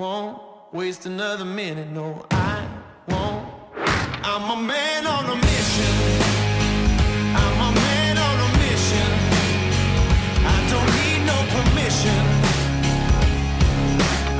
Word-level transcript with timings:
won't 0.00 0.40
waste 0.72 1.04
another 1.04 1.44
minute. 1.44 1.90
No, 1.90 2.24
I 2.30 2.66
won't. 3.06 3.46
I'm 3.76 4.58
a 4.58 4.62
man 4.62 5.06
on 5.06 5.26
a 5.26 5.36
mission. 5.36 6.22
I'm 7.36 7.60
a 7.68 7.74
man 7.74 8.16
on 8.16 8.40
a 8.40 8.50
mission. 8.64 9.10
I 10.42 10.56
don't 10.72 10.90
need 10.96 11.20
no 11.26 11.38
permission. 11.52 12.20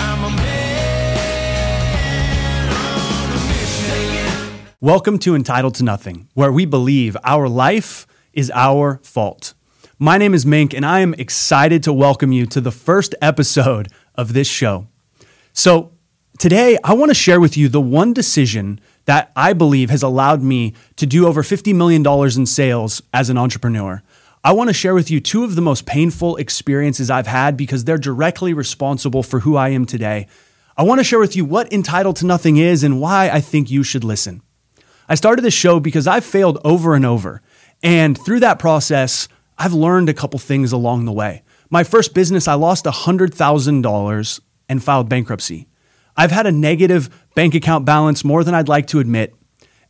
I'm 0.00 0.24
a 0.24 0.34
man 0.34 1.12
on 2.72 3.30
a 3.36 3.40
mission. 3.52 4.72
Welcome 4.80 5.18
to 5.18 5.34
Entitled 5.34 5.74
to 5.74 5.84
Nothing, 5.84 6.30
where 6.32 6.50
we 6.50 6.64
believe 6.64 7.18
our 7.22 7.50
life 7.50 8.06
is 8.32 8.50
our 8.54 8.98
fault. 9.02 9.52
My 9.98 10.16
name 10.16 10.32
is 10.32 10.46
Mink, 10.46 10.72
and 10.72 10.86
I 10.86 11.00
am 11.00 11.12
excited 11.12 11.82
to 11.82 11.92
welcome 11.92 12.32
you 12.32 12.46
to 12.46 12.62
the 12.62 12.72
first 12.72 13.14
episode 13.20 13.88
of 14.14 14.32
this 14.32 14.48
show. 14.48 14.86
So, 15.60 15.92
today 16.38 16.78
I 16.82 16.94
want 16.94 17.10
to 17.10 17.14
share 17.14 17.38
with 17.38 17.54
you 17.54 17.68
the 17.68 17.82
one 17.82 18.14
decision 18.14 18.80
that 19.04 19.30
I 19.36 19.52
believe 19.52 19.90
has 19.90 20.02
allowed 20.02 20.42
me 20.42 20.72
to 20.96 21.04
do 21.04 21.26
over 21.26 21.42
$50 21.42 21.74
million 21.74 22.02
in 22.34 22.46
sales 22.46 23.02
as 23.12 23.28
an 23.28 23.36
entrepreneur. 23.36 24.02
I 24.42 24.52
want 24.52 24.70
to 24.70 24.72
share 24.72 24.94
with 24.94 25.10
you 25.10 25.20
two 25.20 25.44
of 25.44 25.56
the 25.56 25.60
most 25.60 25.84
painful 25.84 26.36
experiences 26.36 27.10
I've 27.10 27.26
had 27.26 27.58
because 27.58 27.84
they're 27.84 27.98
directly 27.98 28.54
responsible 28.54 29.22
for 29.22 29.40
who 29.40 29.56
I 29.56 29.68
am 29.68 29.84
today. 29.84 30.28
I 30.78 30.82
want 30.82 30.98
to 31.00 31.04
share 31.04 31.18
with 31.18 31.36
you 31.36 31.44
what 31.44 31.70
Entitled 31.70 32.16
to 32.16 32.26
Nothing 32.26 32.56
is 32.56 32.82
and 32.82 32.98
why 32.98 33.28
I 33.28 33.42
think 33.42 33.70
you 33.70 33.82
should 33.82 34.02
listen. 34.02 34.40
I 35.10 35.14
started 35.14 35.42
this 35.42 35.52
show 35.52 35.78
because 35.78 36.06
I've 36.06 36.24
failed 36.24 36.58
over 36.64 36.94
and 36.94 37.04
over. 37.04 37.42
And 37.82 38.16
through 38.16 38.40
that 38.40 38.58
process, 38.58 39.28
I've 39.58 39.74
learned 39.74 40.08
a 40.08 40.14
couple 40.14 40.38
things 40.38 40.72
along 40.72 41.04
the 41.04 41.12
way. 41.12 41.42
My 41.68 41.84
first 41.84 42.14
business, 42.14 42.48
I 42.48 42.54
lost 42.54 42.86
$100,000 42.86 44.40
and 44.70 44.82
filed 44.82 45.08
bankruptcy. 45.08 45.66
I've 46.16 46.30
had 46.30 46.46
a 46.46 46.52
negative 46.52 47.26
bank 47.34 47.54
account 47.54 47.84
balance 47.84 48.24
more 48.24 48.44
than 48.44 48.54
I'd 48.54 48.68
like 48.68 48.86
to 48.88 49.00
admit. 49.00 49.34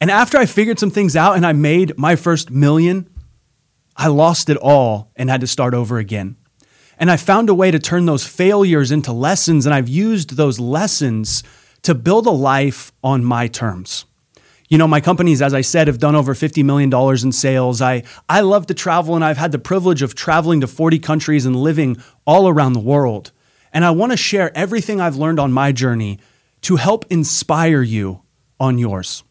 And 0.01 0.11
after 0.11 0.39
I 0.39 0.47
figured 0.47 0.79
some 0.79 0.91
things 0.91 1.15
out 1.15 1.37
and 1.37 1.47
I 1.47 1.53
made 1.53 1.97
my 1.99 2.17
first 2.17 2.51
million, 2.51 3.09
I 3.95 4.07
lost 4.09 4.49
it 4.49 4.57
all 4.57 5.13
and 5.15 5.29
had 5.29 5.43
to 5.43 5.47
start 5.47 5.75
over 5.75 5.99
again. 5.99 6.37
And 6.99 7.11
I 7.11 7.19
found 7.19 7.51
a 7.51 7.55
way 7.55 7.71
to 7.71 7.79
turn 7.79 8.07
those 8.07 8.27
failures 8.27 8.91
into 8.91 9.13
lessons, 9.13 9.67
and 9.67 9.75
I've 9.75 9.89
used 9.89 10.37
those 10.37 10.59
lessons 10.59 11.43
to 11.83 11.95
build 11.95 12.27
a 12.27 12.31
life 12.31 12.93
on 13.03 13.25
my 13.25 13.47
terms. 13.47 14.07
You 14.69 14.79
know, 14.79 14.87
my 14.87 15.01
companies, 15.01 15.43
as 15.43 15.53
I 15.53 15.63
said, 15.63 15.89
have 15.89 15.99
done 15.99 16.15
over 16.15 16.35
$50 16.35 16.65
million 16.65 16.93
in 17.25 17.33
sales. 17.33 17.83
I, 17.83 18.03
I 18.29 18.41
love 18.41 18.67
to 18.67 18.75
travel, 18.75 19.15
and 19.15 19.25
I've 19.25 19.39
had 19.39 19.53
the 19.53 19.59
privilege 19.59 20.01
of 20.01 20.15
traveling 20.15 20.61
to 20.61 20.67
40 20.67 20.99
countries 21.01 21.45
and 21.45 21.57
living 21.57 21.97
all 22.27 22.49
around 22.49 22.75
the 22.75 22.81
world. 22.81 23.33
And 23.73 23.85
I 23.85 23.91
want 23.91 24.13
to 24.13 24.17
share 24.17 24.57
everything 24.57 25.01
I've 25.01 25.17
learned 25.17 25.41
on 25.41 25.53
my 25.53 25.73
journey 25.73 26.19
to 26.63 26.77
help 26.77 27.05
inspire 27.11 27.83
you 27.83 28.23
on 28.59 28.79
yours. 28.79 29.25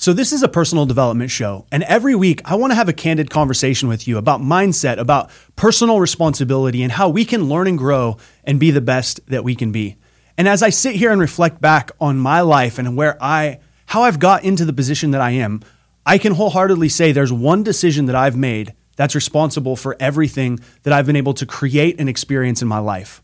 So, 0.00 0.12
this 0.12 0.32
is 0.32 0.44
a 0.44 0.48
personal 0.48 0.86
development 0.86 1.32
show. 1.32 1.66
And 1.72 1.82
every 1.82 2.14
week, 2.14 2.40
I 2.44 2.54
want 2.54 2.70
to 2.70 2.76
have 2.76 2.88
a 2.88 2.92
candid 2.92 3.30
conversation 3.30 3.88
with 3.88 4.06
you 4.06 4.16
about 4.16 4.40
mindset, 4.40 4.98
about 4.98 5.30
personal 5.56 5.98
responsibility, 5.98 6.84
and 6.84 6.92
how 6.92 7.08
we 7.08 7.24
can 7.24 7.48
learn 7.48 7.66
and 7.66 7.76
grow 7.76 8.16
and 8.44 8.60
be 8.60 8.70
the 8.70 8.80
best 8.80 9.18
that 9.26 9.42
we 9.42 9.56
can 9.56 9.72
be. 9.72 9.96
And 10.36 10.46
as 10.46 10.62
I 10.62 10.70
sit 10.70 10.94
here 10.94 11.10
and 11.10 11.20
reflect 11.20 11.60
back 11.60 11.90
on 12.00 12.16
my 12.16 12.42
life 12.42 12.78
and 12.78 12.96
where 12.96 13.20
I, 13.20 13.58
how 13.86 14.02
I've 14.02 14.20
got 14.20 14.44
into 14.44 14.64
the 14.64 14.72
position 14.72 15.10
that 15.10 15.20
I 15.20 15.32
am, 15.32 15.62
I 16.06 16.16
can 16.16 16.32
wholeheartedly 16.32 16.90
say 16.90 17.10
there's 17.10 17.32
one 17.32 17.64
decision 17.64 18.06
that 18.06 18.14
I've 18.14 18.36
made 18.36 18.74
that's 18.94 19.16
responsible 19.16 19.74
for 19.74 19.96
everything 19.98 20.60
that 20.84 20.92
I've 20.92 21.06
been 21.06 21.16
able 21.16 21.34
to 21.34 21.44
create 21.46 21.98
and 21.98 22.08
experience 22.08 22.62
in 22.62 22.68
my 22.68 22.78
life. 22.78 23.20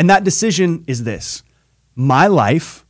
And 0.00 0.08
that 0.08 0.24
decision 0.24 0.82
is 0.86 1.04
this 1.04 1.42
my 1.94 2.26
life 2.26 2.86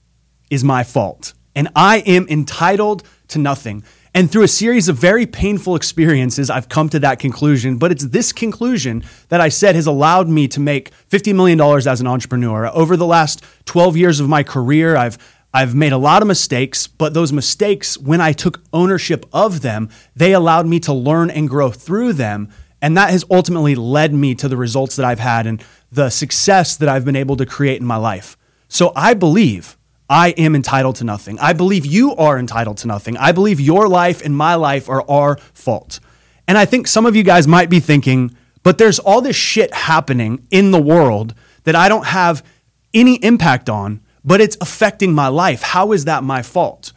is 0.49 0.63
my 0.63 0.85
fault, 0.85 1.35
and 1.57 1.69
I 1.75 2.05
am 2.07 2.29
entitled 2.29 3.03
to 3.29 3.41
nothing. 3.41 3.83
And 4.15 4.31
through 4.31 4.45
a 4.45 4.49
series 4.49 4.89
of 4.89 4.97
very 4.97 5.27
painful 5.27 5.75
experiences, 5.75 6.51
I've 6.51 6.69
come 6.69 6.89
to 6.91 7.01
that 7.01 7.19
conclusion. 7.19 7.79
But 7.79 7.91
it's 7.91 8.07
this 8.07 8.33
conclusion 8.33 9.03
that 9.29 9.41
I 9.41 9.49
said 9.49 9.75
has 9.75 9.89
allowed 9.89 10.29
me 10.29 10.47
to 10.49 10.61
make 10.61 10.93
$50 11.09 11.35
million 11.35 11.61
as 11.61 12.01
an 12.01 12.07
entrepreneur. 12.07 12.69
Over 12.69 12.97
the 12.97 13.07
last 13.07 13.43
12 13.65 13.97
years 13.97 14.21
of 14.21 14.29
my 14.29 14.45
career, 14.45 14.97
I've 14.97 15.19
I've 15.53 15.75
made 15.75 15.91
a 15.91 15.99
lot 15.99 16.23
of 16.23 16.29
mistakes, 16.29 16.87
but 16.87 17.13
those 17.13 17.33
mistakes, 17.33 17.99
when 17.99 18.21
I 18.21 18.31
took 18.33 18.63
ownership 18.73 19.27
of 19.33 19.63
them, 19.63 19.89
they 20.15 20.33
allowed 20.33 20.69
me 20.69 20.79
to 20.81 20.93
learn 20.93 21.29
and 21.29 21.49
grow 21.49 21.73
through 21.73 22.13
them. 22.13 22.51
And 22.81 22.97
that 22.97 23.11
has 23.11 23.25
ultimately 23.31 23.75
led 23.75 24.15
me 24.15 24.37
to 24.37 24.49
the 24.49 24.57
results 24.57 24.95
that 24.95 25.05
I've 25.05 25.19
had 25.19 25.49
and 25.49 25.63
the 25.93 26.11
success 26.11 26.77
that 26.77 26.89
I've 26.89 27.05
been 27.05 27.17
able 27.17 27.37
to 27.37 27.47
create 27.47 27.81
in 27.81 27.87
my 27.87 27.97
life. 27.97 28.37
So 28.69 28.93
I 28.95 29.15
believe 29.15 29.77
I 30.09 30.31
am 30.31 30.55
entitled 30.55 30.97
to 30.97 31.05
nothing. 31.05 31.39
I 31.39 31.53
believe 31.53 31.87
you 31.87 32.15
are 32.17 32.39
entitled 32.39 32.79
to 32.79 32.89
nothing. 32.89 33.17
I 33.17 33.33
believe 33.33 33.61
your 33.61 33.89
life 33.89 34.25
and 34.25 34.37
my 34.37 34.55
life 34.55 34.89
are 34.89 35.09
our 35.09 35.37
fault. 35.55 36.01
And 36.49 36.59
I 36.59 36.65
think 36.65 36.89
some 36.89 37.07
of 37.07 37.15
you 37.15 37.23
guys 37.23 37.47
might 37.47 37.71
be 37.71 37.81
thinking, 37.81 38.37
but 38.63 38.79
there's 38.79 38.99
all 38.99 39.21
this 39.21 39.37
shit 39.37 39.73
happening 39.73 40.47
in 40.51 40.73
the 40.73 40.83
world 40.83 41.35
that 41.65 41.77
I 41.77 41.89
don't 41.89 42.07
have 42.07 42.45
any 42.93 43.17
impact 43.25 43.71
on, 43.71 44.01
but 44.25 44.41
it's 44.41 44.57
affecting 44.61 45.13
my 45.13 45.29
life. 45.29 45.63
How 45.63 45.93
is 45.93 46.07
that 46.07 46.25
my 46.25 46.43
fault? 46.43 46.93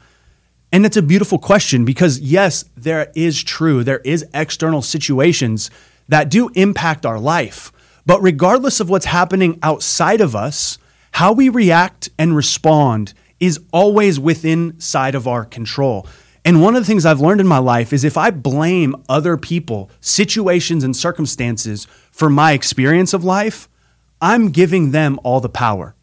And 0.71 0.87
it's 0.87 0.97
a 0.97 1.03
beautiful 1.03 1.37
question 1.37 1.85
because, 1.85 2.19
yes, 2.19 2.65
there 2.75 3.11
is 3.15 3.43
true. 3.43 3.83
There 3.83 3.99
is 3.99 4.25
external 4.33 4.81
situations 4.81 5.69
that 6.09 6.29
do 6.29 6.49
impact 6.55 7.05
our 7.05 7.19
life. 7.19 7.71
But 8.05 8.21
regardless 8.21 8.79
of 8.79 8.89
what's 8.89 9.05
happening 9.05 9.59
outside 9.63 10.21
of 10.21 10.35
us, 10.35 10.77
how 11.11 11.31
we 11.31 11.49
react 11.49 12.09
and 12.17 12.35
respond 12.35 13.13
is 13.39 13.59
always 13.71 14.19
within 14.19 14.79
side 14.79 15.15
of 15.15 15.27
our 15.27 15.45
control. 15.45 16.07
And 16.45 16.61
one 16.61 16.75
of 16.75 16.81
the 16.81 16.85
things 16.85 17.05
I've 17.05 17.21
learned 17.21 17.39
in 17.39 17.47
my 17.47 17.59
life 17.59 17.93
is 17.93 18.03
if 18.03 18.17
I 18.17 18.31
blame 18.31 18.95
other 19.07 19.37
people, 19.37 19.89
situations, 20.01 20.83
and 20.83 20.95
circumstances 20.95 21.87
for 22.11 22.29
my 22.29 22.51
experience 22.51 23.13
of 23.13 23.23
life, 23.23 23.69
I'm 24.21 24.49
giving 24.49 24.91
them 24.91 25.19
all 25.23 25.39
the 25.39 25.49
power. 25.49 25.95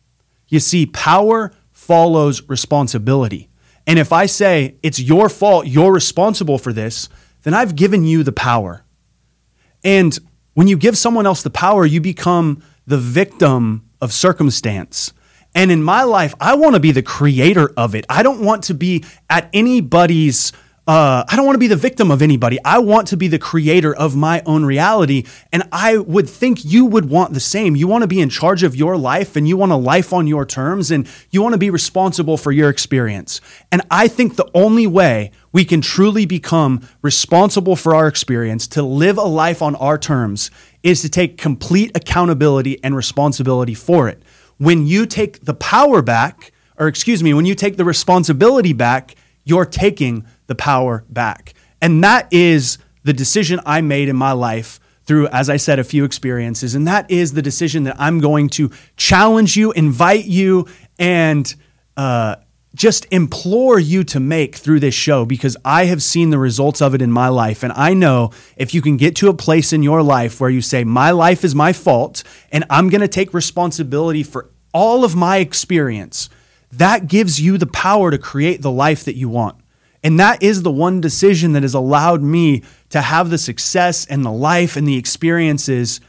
You 0.48 0.60
see, 0.60 0.86
power 0.86 1.52
follows 1.72 2.48
responsibility. 2.48 3.48
And 3.86 3.98
if 3.98 4.12
I 4.12 4.26
say 4.26 4.76
it's 4.82 5.00
your 5.00 5.28
fault, 5.28 5.66
you're 5.66 5.92
responsible 5.92 6.58
for 6.58 6.72
this, 6.72 7.08
then 7.42 7.54
I've 7.54 7.76
given 7.76 8.04
you 8.04 8.22
the 8.22 8.32
power. 8.32 8.84
And 9.82 10.18
when 10.54 10.66
you 10.66 10.76
give 10.76 10.96
someone 10.98 11.26
else 11.26 11.42
the 11.42 11.50
power, 11.50 11.86
you 11.86 12.00
become 12.00 12.62
the 12.86 12.98
victim 12.98 13.88
of 14.00 14.12
circumstance. 14.12 15.12
And 15.54 15.70
in 15.70 15.82
my 15.82 16.04
life, 16.04 16.34
I 16.40 16.54
want 16.54 16.74
to 16.74 16.80
be 16.80 16.92
the 16.92 17.02
creator 17.02 17.72
of 17.76 17.94
it. 17.94 18.04
I 18.08 18.22
don't 18.22 18.40
want 18.40 18.64
to 18.64 18.74
be 18.74 19.04
at 19.28 19.48
anybody's 19.52 20.52
uh, 20.86 21.24
I 21.28 21.36
don't 21.36 21.44
want 21.44 21.54
to 21.54 21.60
be 21.60 21.68
the 21.68 21.76
victim 21.76 22.10
of 22.10 22.22
anybody. 22.22 22.58
I 22.64 22.78
want 22.78 23.06
to 23.08 23.16
be 23.16 23.28
the 23.28 23.38
creator 23.38 23.94
of 23.94 24.16
my 24.16 24.42
own 24.46 24.64
reality. 24.64 25.24
And 25.52 25.62
I 25.70 25.98
would 25.98 26.28
think 26.28 26.64
you 26.64 26.84
would 26.86 27.08
want 27.08 27.32
the 27.32 27.40
same. 27.40 27.76
You 27.76 27.86
want 27.86 28.02
to 28.02 28.08
be 28.08 28.20
in 28.20 28.28
charge 28.28 28.62
of 28.62 28.74
your 28.74 28.96
life 28.96 29.36
and 29.36 29.46
you 29.46 29.56
want 29.56 29.72
a 29.72 29.76
life 29.76 30.12
on 30.12 30.26
your 30.26 30.44
terms 30.44 30.90
and 30.90 31.06
you 31.30 31.42
want 31.42 31.52
to 31.52 31.58
be 31.58 31.70
responsible 31.70 32.36
for 32.36 32.50
your 32.50 32.70
experience. 32.70 33.40
And 33.70 33.82
I 33.90 34.08
think 34.08 34.36
the 34.36 34.50
only 34.54 34.86
way 34.86 35.30
we 35.52 35.64
can 35.64 35.80
truly 35.80 36.26
become 36.26 36.86
responsible 37.02 37.76
for 37.76 37.94
our 37.94 38.08
experience, 38.08 38.66
to 38.68 38.82
live 38.82 39.18
a 39.18 39.22
life 39.22 39.62
on 39.62 39.76
our 39.76 39.98
terms, 39.98 40.50
is 40.82 41.02
to 41.02 41.08
take 41.08 41.36
complete 41.36 41.90
accountability 41.94 42.82
and 42.82 42.96
responsibility 42.96 43.74
for 43.74 44.08
it. 44.08 44.22
When 44.56 44.86
you 44.86 45.06
take 45.06 45.44
the 45.44 45.54
power 45.54 46.02
back, 46.02 46.52
or 46.78 46.88
excuse 46.88 47.22
me, 47.22 47.34
when 47.34 47.46
you 47.46 47.54
take 47.54 47.76
the 47.76 47.84
responsibility 47.84 48.72
back, 48.72 49.14
you're 49.44 49.66
taking 49.66 50.26
the 50.50 50.54
power 50.56 51.04
back. 51.08 51.54
And 51.80 52.02
that 52.02 52.26
is 52.32 52.76
the 53.04 53.12
decision 53.12 53.60
I 53.64 53.82
made 53.82 54.08
in 54.08 54.16
my 54.16 54.32
life 54.32 54.80
through, 55.04 55.28
as 55.28 55.48
I 55.48 55.58
said, 55.58 55.78
a 55.78 55.84
few 55.84 56.04
experiences. 56.04 56.74
And 56.74 56.88
that 56.88 57.08
is 57.08 57.34
the 57.34 57.40
decision 57.40 57.84
that 57.84 57.94
I'm 58.00 58.18
going 58.18 58.48
to 58.50 58.72
challenge 58.96 59.56
you, 59.56 59.70
invite 59.70 60.24
you, 60.24 60.66
and 60.98 61.54
uh, 61.96 62.34
just 62.74 63.06
implore 63.12 63.78
you 63.78 64.02
to 64.02 64.18
make 64.18 64.56
through 64.56 64.80
this 64.80 64.94
show 64.94 65.24
because 65.24 65.56
I 65.64 65.84
have 65.84 66.02
seen 66.02 66.30
the 66.30 66.38
results 66.38 66.82
of 66.82 66.96
it 66.96 67.00
in 67.00 67.12
my 67.12 67.28
life. 67.28 67.62
And 67.62 67.72
I 67.72 67.94
know 67.94 68.32
if 68.56 68.74
you 68.74 68.82
can 68.82 68.96
get 68.96 69.14
to 69.16 69.28
a 69.28 69.34
place 69.34 69.72
in 69.72 69.84
your 69.84 70.02
life 70.02 70.40
where 70.40 70.50
you 70.50 70.62
say, 70.62 70.82
My 70.82 71.12
life 71.12 71.44
is 71.44 71.54
my 71.54 71.72
fault, 71.72 72.24
and 72.50 72.64
I'm 72.68 72.88
going 72.88 73.02
to 73.02 73.08
take 73.08 73.32
responsibility 73.32 74.24
for 74.24 74.50
all 74.74 75.04
of 75.04 75.14
my 75.14 75.36
experience, 75.36 76.28
that 76.72 77.06
gives 77.06 77.40
you 77.40 77.56
the 77.56 77.68
power 77.68 78.10
to 78.10 78.18
create 78.18 78.62
the 78.62 78.70
life 78.70 79.04
that 79.04 79.14
you 79.14 79.28
want. 79.28 79.59
And 80.02 80.18
that 80.18 80.42
is 80.42 80.62
the 80.62 80.70
one 80.70 81.00
decision 81.00 81.52
that 81.52 81.62
has 81.62 81.74
allowed 81.74 82.22
me 82.22 82.62
to 82.88 83.00
have 83.00 83.30
the 83.30 83.38
success 83.38 84.06
and 84.06 84.24
the 84.24 84.32
life 84.32 84.76
and 84.76 84.86
the 84.86 84.96
experiences 84.96 86.00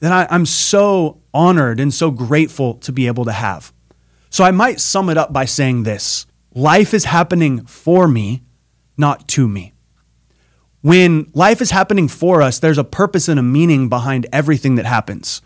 that 0.00 0.12
I, 0.30 0.34
am 0.34 0.46
so 0.46 1.20
honored 1.32 1.78
and 1.80 1.92
so 1.92 2.10
grateful 2.10 2.74
to 2.74 2.92
be 2.92 3.06
able 3.06 3.24
to 3.26 3.32
have. 3.32 3.72
So 4.30 4.44
I 4.44 4.50
might 4.50 4.80
sum 4.80 5.10
it 5.10 5.18
up 5.18 5.32
by 5.32 5.44
saying 5.44 5.82
this 5.82 6.26
life 6.54 6.94
is 6.94 7.04
happening 7.04 7.66
for 7.66 8.08
me, 8.08 8.42
not 8.96 9.28
to 9.28 9.48
me. 9.48 9.72
When 10.80 11.30
life 11.34 11.60
is 11.60 11.70
happening 11.70 12.08
for 12.08 12.42
us, 12.42 12.58
there's 12.58 12.78
a 12.78 12.84
purpose 12.84 13.28
and 13.28 13.40
a 13.40 13.42
meaning 13.42 13.88
behind 13.88 14.26
everything 14.32 14.74
that 14.74 14.86
happens 14.86 15.40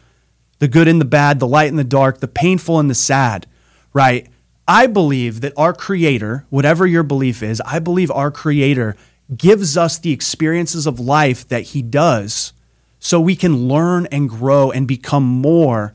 the 0.58 0.68
good 0.68 0.88
and 0.88 1.00
the 1.00 1.04
bad, 1.04 1.38
the 1.38 1.46
light 1.46 1.68
and 1.68 1.78
the 1.78 1.84
dark, 1.84 2.18
the 2.18 2.26
painful 2.26 2.80
and 2.80 2.90
the 2.90 2.94
sad. 2.94 3.46
right? 3.92 4.28
I 4.68 4.86
believe 4.86 5.40
that 5.40 5.54
our 5.56 5.72
Creator, 5.72 6.44
whatever 6.50 6.86
your 6.86 7.02
belief 7.02 7.42
is, 7.42 7.62
I 7.62 7.78
believe 7.78 8.10
our 8.10 8.30
Creator 8.30 8.96
gives 9.34 9.78
us 9.78 9.98
the 9.98 10.12
experiences 10.12 10.86
of 10.86 11.00
life 11.00 11.48
that 11.48 11.62
He 11.62 11.80
does 11.80 12.52
so 12.98 13.18
we 13.18 13.34
can 13.34 13.66
learn 13.66 14.06
and 14.12 14.28
grow 14.28 14.70
and 14.70 14.86
become 14.86 15.24
more 15.24 15.94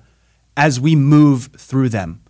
as 0.57 0.79
we 0.79 0.95
move 0.95 1.49
through 1.55 1.89
them. 1.89 2.23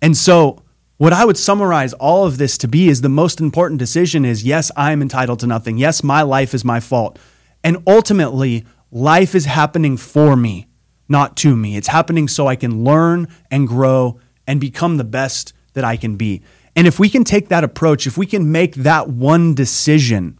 And 0.00 0.16
so, 0.16 0.62
what 0.98 1.12
I 1.12 1.24
would 1.24 1.36
summarize 1.36 1.92
all 1.94 2.26
of 2.26 2.38
this 2.38 2.58
to 2.58 2.68
be 2.68 2.88
is 2.88 3.00
the 3.00 3.08
most 3.08 3.40
important 3.40 3.78
decision 3.78 4.24
is 4.24 4.44
yes, 4.44 4.70
I 4.76 4.92
am 4.92 5.02
entitled 5.02 5.40
to 5.40 5.46
nothing. 5.46 5.78
Yes, 5.78 6.04
my 6.04 6.22
life 6.22 6.54
is 6.54 6.64
my 6.64 6.78
fault. 6.78 7.18
And 7.64 7.82
ultimately, 7.86 8.64
life 8.92 9.34
is 9.34 9.46
happening 9.46 9.96
for 9.96 10.36
me, 10.36 10.68
not 11.08 11.36
to 11.38 11.56
me. 11.56 11.76
It's 11.76 11.88
happening 11.88 12.28
so 12.28 12.46
I 12.46 12.56
can 12.56 12.84
learn 12.84 13.28
and 13.50 13.66
grow 13.66 14.20
and 14.46 14.60
become 14.60 14.96
the 14.96 15.04
best 15.04 15.52
that 15.78 15.84
I 15.84 15.96
can 15.96 16.16
be. 16.16 16.42
And 16.74 16.88
if 16.88 16.98
we 16.98 17.08
can 17.08 17.22
take 17.22 17.48
that 17.48 17.62
approach, 17.62 18.04
if 18.04 18.18
we 18.18 18.26
can 18.26 18.50
make 18.50 18.74
that 18.74 19.08
one 19.08 19.54
decision, 19.54 20.36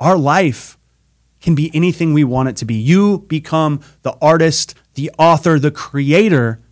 our 0.00 0.16
life 0.16 0.78
can 1.42 1.54
be 1.54 1.70
anything 1.74 2.14
we 2.14 2.24
want 2.24 2.48
it 2.48 2.56
to 2.56 2.64
be. 2.64 2.74
You 2.74 3.18
become 3.28 3.82
the 4.00 4.16
artist, 4.22 4.74
the 4.94 5.10
author, 5.18 5.58
the 5.58 5.70
creator 5.70 6.62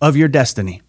of 0.00 0.16
your 0.16 0.28
destiny. 0.28 0.80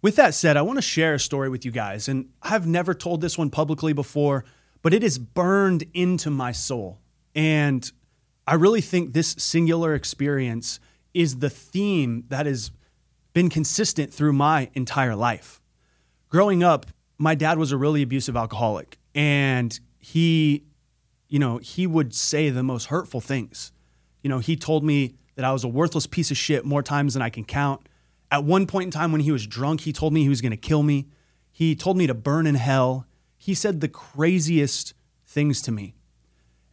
With 0.00 0.16
that 0.16 0.34
said, 0.34 0.56
I 0.56 0.62
want 0.62 0.78
to 0.78 0.82
share 0.82 1.14
a 1.14 1.20
story 1.20 1.50
with 1.50 1.66
you 1.66 1.70
guys. 1.70 2.08
And 2.08 2.30
I've 2.42 2.66
never 2.66 2.94
told 2.94 3.20
this 3.20 3.36
one 3.36 3.50
publicly 3.50 3.92
before, 3.92 4.46
but 4.80 4.94
it 4.94 5.04
is 5.04 5.18
burned 5.18 5.84
into 5.92 6.30
my 6.30 6.52
soul. 6.52 6.98
And 7.34 7.90
I 8.46 8.54
really 8.54 8.80
think 8.80 9.12
this 9.12 9.36
singular 9.38 9.94
experience 9.94 10.80
is 11.12 11.38
the 11.38 11.50
theme 11.50 12.24
that 12.28 12.46
has 12.46 12.70
been 13.32 13.48
consistent 13.48 14.12
through 14.12 14.32
my 14.32 14.70
entire 14.74 15.16
life. 15.16 15.60
Growing 16.28 16.62
up, 16.62 16.86
my 17.18 17.34
dad 17.34 17.58
was 17.58 17.72
a 17.72 17.76
really 17.76 18.02
abusive 18.02 18.36
alcoholic, 18.36 18.98
and 19.14 19.78
he 19.98 20.64
you 21.32 21.38
know, 21.38 21.56
he 21.56 21.86
would 21.86 22.14
say 22.14 22.50
the 22.50 22.62
most 22.62 22.88
hurtful 22.88 23.22
things. 23.22 23.72
You 24.22 24.28
know, 24.28 24.38
he 24.38 24.54
told 24.54 24.84
me 24.84 25.14
that 25.34 25.46
I 25.46 25.52
was 25.52 25.64
a 25.64 25.68
worthless 25.68 26.06
piece 26.06 26.30
of 26.30 26.36
shit 26.36 26.66
more 26.66 26.82
times 26.82 27.14
than 27.14 27.22
I 27.22 27.30
can 27.30 27.46
count. 27.46 27.88
At 28.30 28.44
one 28.44 28.66
point 28.66 28.84
in 28.84 28.90
time 28.90 29.12
when 29.12 29.22
he 29.22 29.32
was 29.32 29.46
drunk, 29.46 29.80
he 29.80 29.94
told 29.94 30.12
me 30.12 30.22
he 30.22 30.28
was 30.28 30.42
going 30.42 30.50
to 30.50 30.58
kill 30.58 30.82
me. 30.82 31.08
He 31.50 31.74
told 31.74 31.96
me 31.96 32.06
to 32.06 32.12
burn 32.12 32.46
in 32.46 32.56
hell. 32.56 33.06
He 33.38 33.54
said 33.54 33.80
the 33.80 33.88
craziest 33.88 34.92
things 35.26 35.62
to 35.62 35.72
me. 35.72 35.94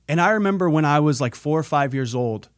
And 0.09 0.19
I 0.19 0.31
remember 0.31 0.69
when 0.69 0.83
I 0.83 0.99
was 0.99 1.21
like 1.21 1.35
four 1.35 1.57
or 1.57 1.63
five 1.63 1.93
years 1.93 2.13
old, 2.13 2.49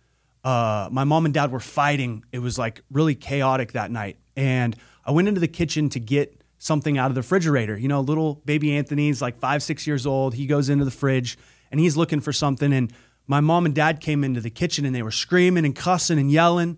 uh, 0.43 0.89
my 0.91 1.03
mom 1.03 1.25
and 1.25 1.33
dad 1.33 1.51
were 1.51 1.59
fighting. 1.59 2.23
It 2.31 2.39
was 2.39 2.57
like 2.57 2.83
really 2.89 3.15
chaotic 3.15 3.73
that 3.73 3.91
night. 3.91 4.17
And 4.35 4.75
I 5.05 5.11
went 5.11 5.27
into 5.27 5.39
the 5.39 5.47
kitchen 5.47 5.89
to 5.89 5.99
get 5.99 6.41
something 6.57 6.97
out 6.97 7.09
of 7.11 7.15
the 7.15 7.21
refrigerator. 7.21 7.77
You 7.77 7.87
know, 7.87 8.01
little 8.01 8.35
baby 8.45 8.75
Anthony's 8.75 9.21
like 9.21 9.37
five, 9.37 9.63
six 9.63 9.85
years 9.85 10.05
old. 10.05 10.33
He 10.33 10.45
goes 10.45 10.69
into 10.69 10.85
the 10.85 10.91
fridge 10.91 11.37
and 11.71 11.79
he's 11.79 11.97
looking 11.97 12.21
for 12.21 12.33
something. 12.33 12.73
And 12.73 12.91
my 13.27 13.39
mom 13.39 13.65
and 13.65 13.75
dad 13.75 13.99
came 13.99 14.23
into 14.23 14.41
the 14.41 14.49
kitchen 14.49 14.85
and 14.85 14.95
they 14.95 15.03
were 15.03 15.11
screaming 15.11 15.65
and 15.65 15.75
cussing 15.75 16.19
and 16.19 16.31
yelling. 16.31 16.77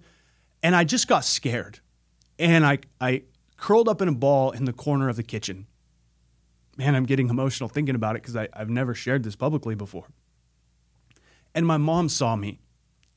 And 0.61 0.75
I 0.75 0.83
just 0.83 1.07
got 1.07 1.25
scared. 1.25 1.79
And 2.39 2.65
I, 2.65 2.79
I 2.99 3.23
curled 3.57 3.87
up 3.87 4.01
in 4.01 4.07
a 4.07 4.13
ball 4.13 4.51
in 4.51 4.65
the 4.65 4.73
corner 4.73 5.09
of 5.09 5.15
the 5.15 5.23
kitchen. 5.23 5.67
Man, 6.77 6.95
I'm 6.95 7.05
getting 7.05 7.29
emotional 7.29 7.69
thinking 7.69 7.95
about 7.95 8.15
it 8.15 8.23
because 8.23 8.35
I've 8.35 8.69
never 8.69 8.95
shared 8.95 9.23
this 9.23 9.35
publicly 9.35 9.75
before. 9.75 10.07
And 11.53 11.67
my 11.67 11.77
mom 11.77 12.09
saw 12.09 12.35
me 12.35 12.59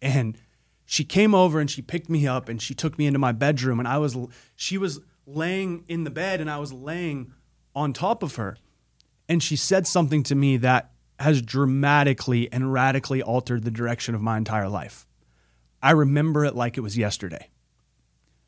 and 0.01 0.39
she 0.85 1.05
came 1.05 1.35
over 1.35 1.61
and 1.61 1.71
she 1.71 1.83
picked 1.83 2.09
me 2.09 2.27
up 2.27 2.49
and 2.49 2.63
she 2.63 2.75
took 2.75 2.99
me 2.99 3.07
into 3.07 3.19
my 3.19 3.33
bedroom 3.33 3.79
and 3.79 3.89
I 3.89 3.99
was 3.99 4.17
she 4.55 4.79
was 4.79 5.01
laying 5.27 5.85
in 5.89 6.05
the 6.05 6.11
bed 6.11 6.41
and 6.41 6.51
I 6.51 6.59
was 6.59 6.73
laying 6.73 7.33
on 7.75 7.93
top 7.93 8.23
of 8.23 8.37
her 8.37 8.57
and 9.29 9.43
she 9.43 9.57
said 9.57 9.87
something 9.87 10.23
to 10.25 10.35
me 10.35 10.57
that 10.59 10.93
has 11.19 11.43
dramatically 11.43 12.51
and 12.53 12.73
radically 12.73 13.23
altered 13.23 13.65
the 13.65 13.71
direction 13.71 14.15
of 14.15 14.21
my 14.21 14.37
entire 14.37 14.69
life. 14.69 15.07
I 15.83 15.93
remember 15.93 16.45
it 16.45 16.55
like 16.55 16.77
it 16.77 16.83
was 16.83 16.99
yesterday. 16.99 17.51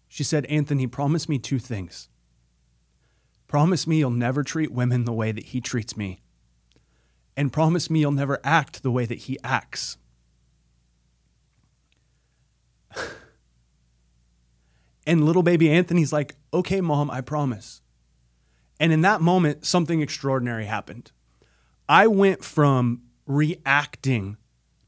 She 0.09 0.25
said, 0.25 0.47
Anthony, 0.47 0.87
promise 0.87 1.29
me 1.29 1.39
two 1.39 1.59
things. 1.59 2.09
Promise 3.47 3.87
me 3.87 3.99
you'll 3.99 4.11
never 4.11 4.43
treat 4.43 4.73
women 4.73 5.05
the 5.05 5.13
way 5.13 5.33
that 5.33 5.47
he 5.47 5.61
treats 5.61 5.97
me. 5.97 6.21
And 7.37 7.53
promise 7.53 7.89
me 7.89 8.01
you'll 8.01 8.13
never 8.13 8.41
act 8.45 8.83
the 8.83 8.91
way 8.91 9.07
that 9.07 9.19
he 9.19 9.39
acts. 9.43 9.97
And 15.09 15.25
little 15.25 15.43
baby 15.43 15.71
Anthony's 15.71 16.13
like, 16.13 16.37
okay, 16.53 16.83
mom, 16.83 17.11
I 17.11 17.23
promise. 17.23 17.81
And 18.79 18.93
in 18.93 19.01
that 19.01 19.23
moment, 19.23 19.65
something 19.65 20.03
extraordinary 20.03 20.67
happened. 20.67 21.11
I 21.89 22.07
went 22.07 22.45
from 22.45 23.03
reacting 23.27 24.37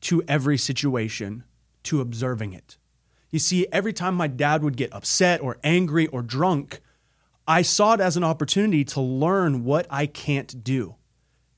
to 0.03 0.23
every 0.29 0.59
situation 0.59 1.45
to 1.85 2.03
observing 2.03 2.53
it. 2.53 2.77
You 3.31 3.39
see, 3.39 3.67
every 3.73 3.95
time 3.95 4.15
my 4.15 4.27
dad 4.29 4.63
would 4.63 4.77
get 4.77 4.93
upset 4.93 5.41
or 5.41 5.57
angry 5.65 6.07
or 6.09 6.21
drunk, 6.21 6.81
I 7.49 7.63
saw 7.63 7.95
it 7.95 8.01
as 8.01 8.19
an 8.19 8.25
opportunity 8.25 8.85
to 8.85 9.01
learn 9.01 9.65
what 9.65 9.87
I 9.89 10.05
can't 10.05 10.63
do 10.63 10.97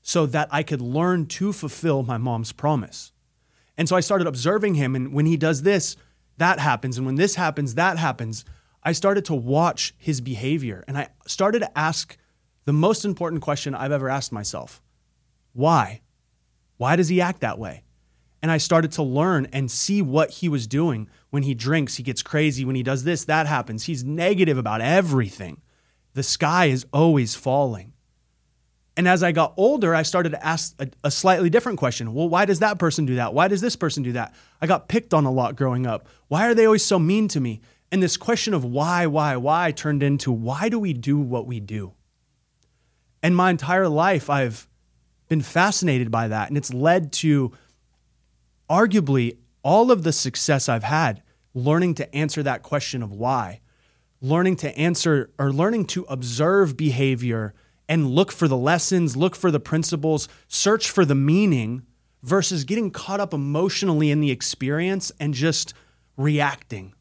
so 0.01 0.25
that 0.27 0.47
I 0.51 0.63
could 0.63 0.81
learn 0.81 1.25
to 1.25 1.51
fulfill 1.51 2.03
my 2.03 2.17
mom's 2.17 2.53
promise. 2.53 3.11
And 3.77 3.89
so 3.89 3.97
I 3.97 3.99
started 3.99 4.27
observing 4.27 4.75
him. 4.75 4.95
And 4.95 5.13
when 5.13 5.25
he 5.25 5.35
does 5.35 5.63
this, 5.63 5.97
that 6.37 6.59
happens. 6.59 6.97
And 6.97 7.05
when 7.05 7.15
this 7.15 7.35
happens, 7.35 7.75
that 7.75 7.97
happens. 7.97 8.45
I 8.83 8.91
started 8.91 9.25
to 9.25 9.35
watch 9.35 9.93
his 9.97 10.21
behavior 10.21 10.83
and 10.87 10.97
I 10.97 11.09
started 11.25 11.59
to 11.59 11.77
ask 11.77 12.17
the 12.65 12.73
most 12.73 13.05
important 13.05 13.41
question 13.41 13.75
I've 13.75 13.91
ever 13.91 14.09
asked 14.09 14.31
myself 14.31 14.81
why? 15.53 16.01
Why 16.77 16.95
does 16.95 17.09
he 17.09 17.21
act 17.21 17.41
that 17.41 17.59
way? 17.59 17.83
And 18.41 18.51
I 18.51 18.57
started 18.57 18.91
to 18.93 19.03
learn 19.03 19.47
and 19.53 19.71
see 19.71 20.01
what 20.01 20.31
he 20.31 20.49
was 20.49 20.67
doing. 20.67 21.07
When 21.29 21.43
he 21.43 21.53
drinks, 21.53 21.95
he 21.95 22.03
gets 22.03 22.21
crazy. 22.21 22.65
When 22.65 22.75
he 22.75 22.83
does 22.83 23.03
this, 23.03 23.23
that 23.25 23.47
happens. 23.47 23.85
He's 23.85 24.03
negative 24.03 24.57
about 24.57 24.81
everything. 24.81 25.61
The 26.13 26.23
sky 26.23 26.65
is 26.65 26.85
always 26.91 27.35
falling. 27.35 27.92
And 28.95 29.07
as 29.07 29.23
I 29.23 29.31
got 29.31 29.53
older, 29.57 29.95
I 29.95 30.03
started 30.03 30.29
to 30.29 30.45
ask 30.45 30.75
a, 30.79 30.87
a, 31.03 31.09
slightly 31.09 31.49
different 31.49 31.79
question. 31.79 32.13
Well, 32.13 32.29
why 32.29 32.45
does 32.45 32.59
that 32.59 32.77
person 32.77 33.05
do 33.05 33.15
that? 33.15 33.33
Why 33.33 33.47
does 33.47 33.59
this 33.59 33.75
person 33.75 34.03
do 34.03 34.11
that? 34.11 34.35
I 34.61 34.67
got 34.67 34.87
picked 34.87 35.13
on 35.13 35.25
a 35.25 35.31
lot 35.31 35.55
growing 35.55 35.87
up. 35.87 36.07
Why 36.27 36.47
are 36.47 36.53
they 36.53 36.65
always 36.65 36.85
so 36.85 36.99
mean 36.99 37.27
to 37.29 37.39
me? 37.39 37.61
And 37.91 38.03
this 38.03 38.17
question 38.17 38.53
of 38.53 38.63
why, 38.63 39.07
why, 39.07 39.35
why 39.37 39.71
turned 39.71 40.03
into 40.03 40.31
why 40.31 40.69
do 40.69 40.79
we 40.79 40.93
do 40.93 41.17
what 41.19 41.47
we 41.47 41.59
do? 41.59 41.93
And 43.23 43.35
my 43.35 43.49
entire 43.49 43.87
life, 43.87 44.29
I've 44.29 44.67
been 45.27 45.41
fascinated 45.41 46.11
by 46.11 46.27
that. 46.27 46.49
And 46.49 46.57
it's 46.57 46.73
led 46.73 47.11
to 47.13 47.51
arguably 48.69 49.37
all 49.63 49.91
of 49.91 50.03
the 50.03 50.11
success 50.11 50.69
I've 50.69 50.83
had 50.83 51.23
learning 51.53 51.95
to 51.95 52.15
answer 52.15 52.43
that 52.43 52.63
question 52.63 53.03
of 53.03 53.11
why, 53.11 53.61
learning 54.21 54.55
to 54.57 54.77
answer 54.77 55.31
or 55.37 55.51
learning 55.51 55.85
to 55.85 56.03
observe 56.09 56.75
behavior 56.75 57.53
and 57.89 58.11
look 58.11 58.31
for 58.31 58.47
the 58.47 58.57
lessons, 58.57 59.15
look 59.15 59.35
for 59.35 59.51
the 59.51 59.59
principles, 59.59 60.27
search 60.47 60.89
for 60.89 61.05
the 61.05 61.15
meaning 61.15 61.83
versus 62.21 62.63
getting 62.63 62.89
caught 62.89 63.19
up 63.19 63.33
emotionally 63.33 64.09
in 64.09 64.21
the 64.21 64.31
experience 64.31 65.11
and 65.19 65.33
just 65.33 65.73
reacting. 66.15 66.93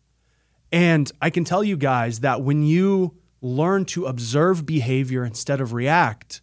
And 0.73 1.11
I 1.21 1.31
can 1.31 1.45
tell 1.45 1.63
you 1.63 1.77
guys 1.77 2.21
that 2.21 2.43
when 2.43 2.65
you 2.65 3.15
learn 3.41 3.85
to 3.85 4.07
observe 4.07 4.67
behavior 4.67 5.25
instead 5.25 5.61
of 5.61 5.73
react, 5.73 6.41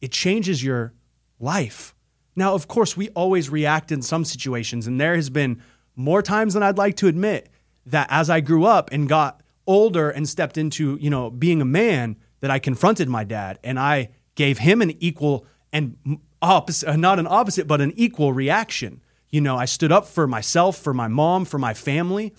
it 0.00 0.12
changes 0.12 0.62
your 0.62 0.92
life. 1.40 1.94
Now, 2.34 2.54
of 2.54 2.68
course, 2.68 2.96
we 2.96 3.10
always 3.10 3.50
react 3.50 3.92
in 3.92 4.00
some 4.00 4.24
situations, 4.24 4.86
and 4.86 5.00
there 5.00 5.16
has 5.16 5.28
been 5.28 5.62
more 5.96 6.22
times 6.22 6.54
than 6.54 6.62
I'd 6.62 6.78
like 6.78 6.96
to 6.96 7.08
admit 7.08 7.50
that 7.86 8.06
as 8.10 8.30
I 8.30 8.40
grew 8.40 8.64
up 8.64 8.90
and 8.92 9.08
got 9.08 9.42
older 9.66 10.08
and 10.08 10.28
stepped 10.28 10.56
into, 10.56 10.96
you 11.00 11.10
know, 11.10 11.30
being 11.30 11.60
a 11.60 11.66
man, 11.66 12.16
that 12.42 12.50
I 12.50 12.58
confronted 12.58 13.08
my 13.08 13.24
dad 13.24 13.58
and 13.64 13.78
I 13.78 14.10
gave 14.34 14.58
him 14.58 14.82
an 14.82 14.94
equal 15.00 15.46
and 15.72 15.96
opposite, 16.42 16.88
uh, 16.88 16.96
not 16.96 17.18
an 17.18 17.26
opposite, 17.26 17.66
but 17.66 17.80
an 17.80 17.92
equal 17.96 18.32
reaction. 18.32 19.00
You 19.30 19.40
know, 19.40 19.56
I 19.56 19.64
stood 19.64 19.92
up 19.92 20.06
for 20.06 20.26
myself, 20.26 20.76
for 20.76 20.92
my 20.92 21.08
mom, 21.08 21.46
for 21.46 21.58
my 21.58 21.72
family, 21.72 22.34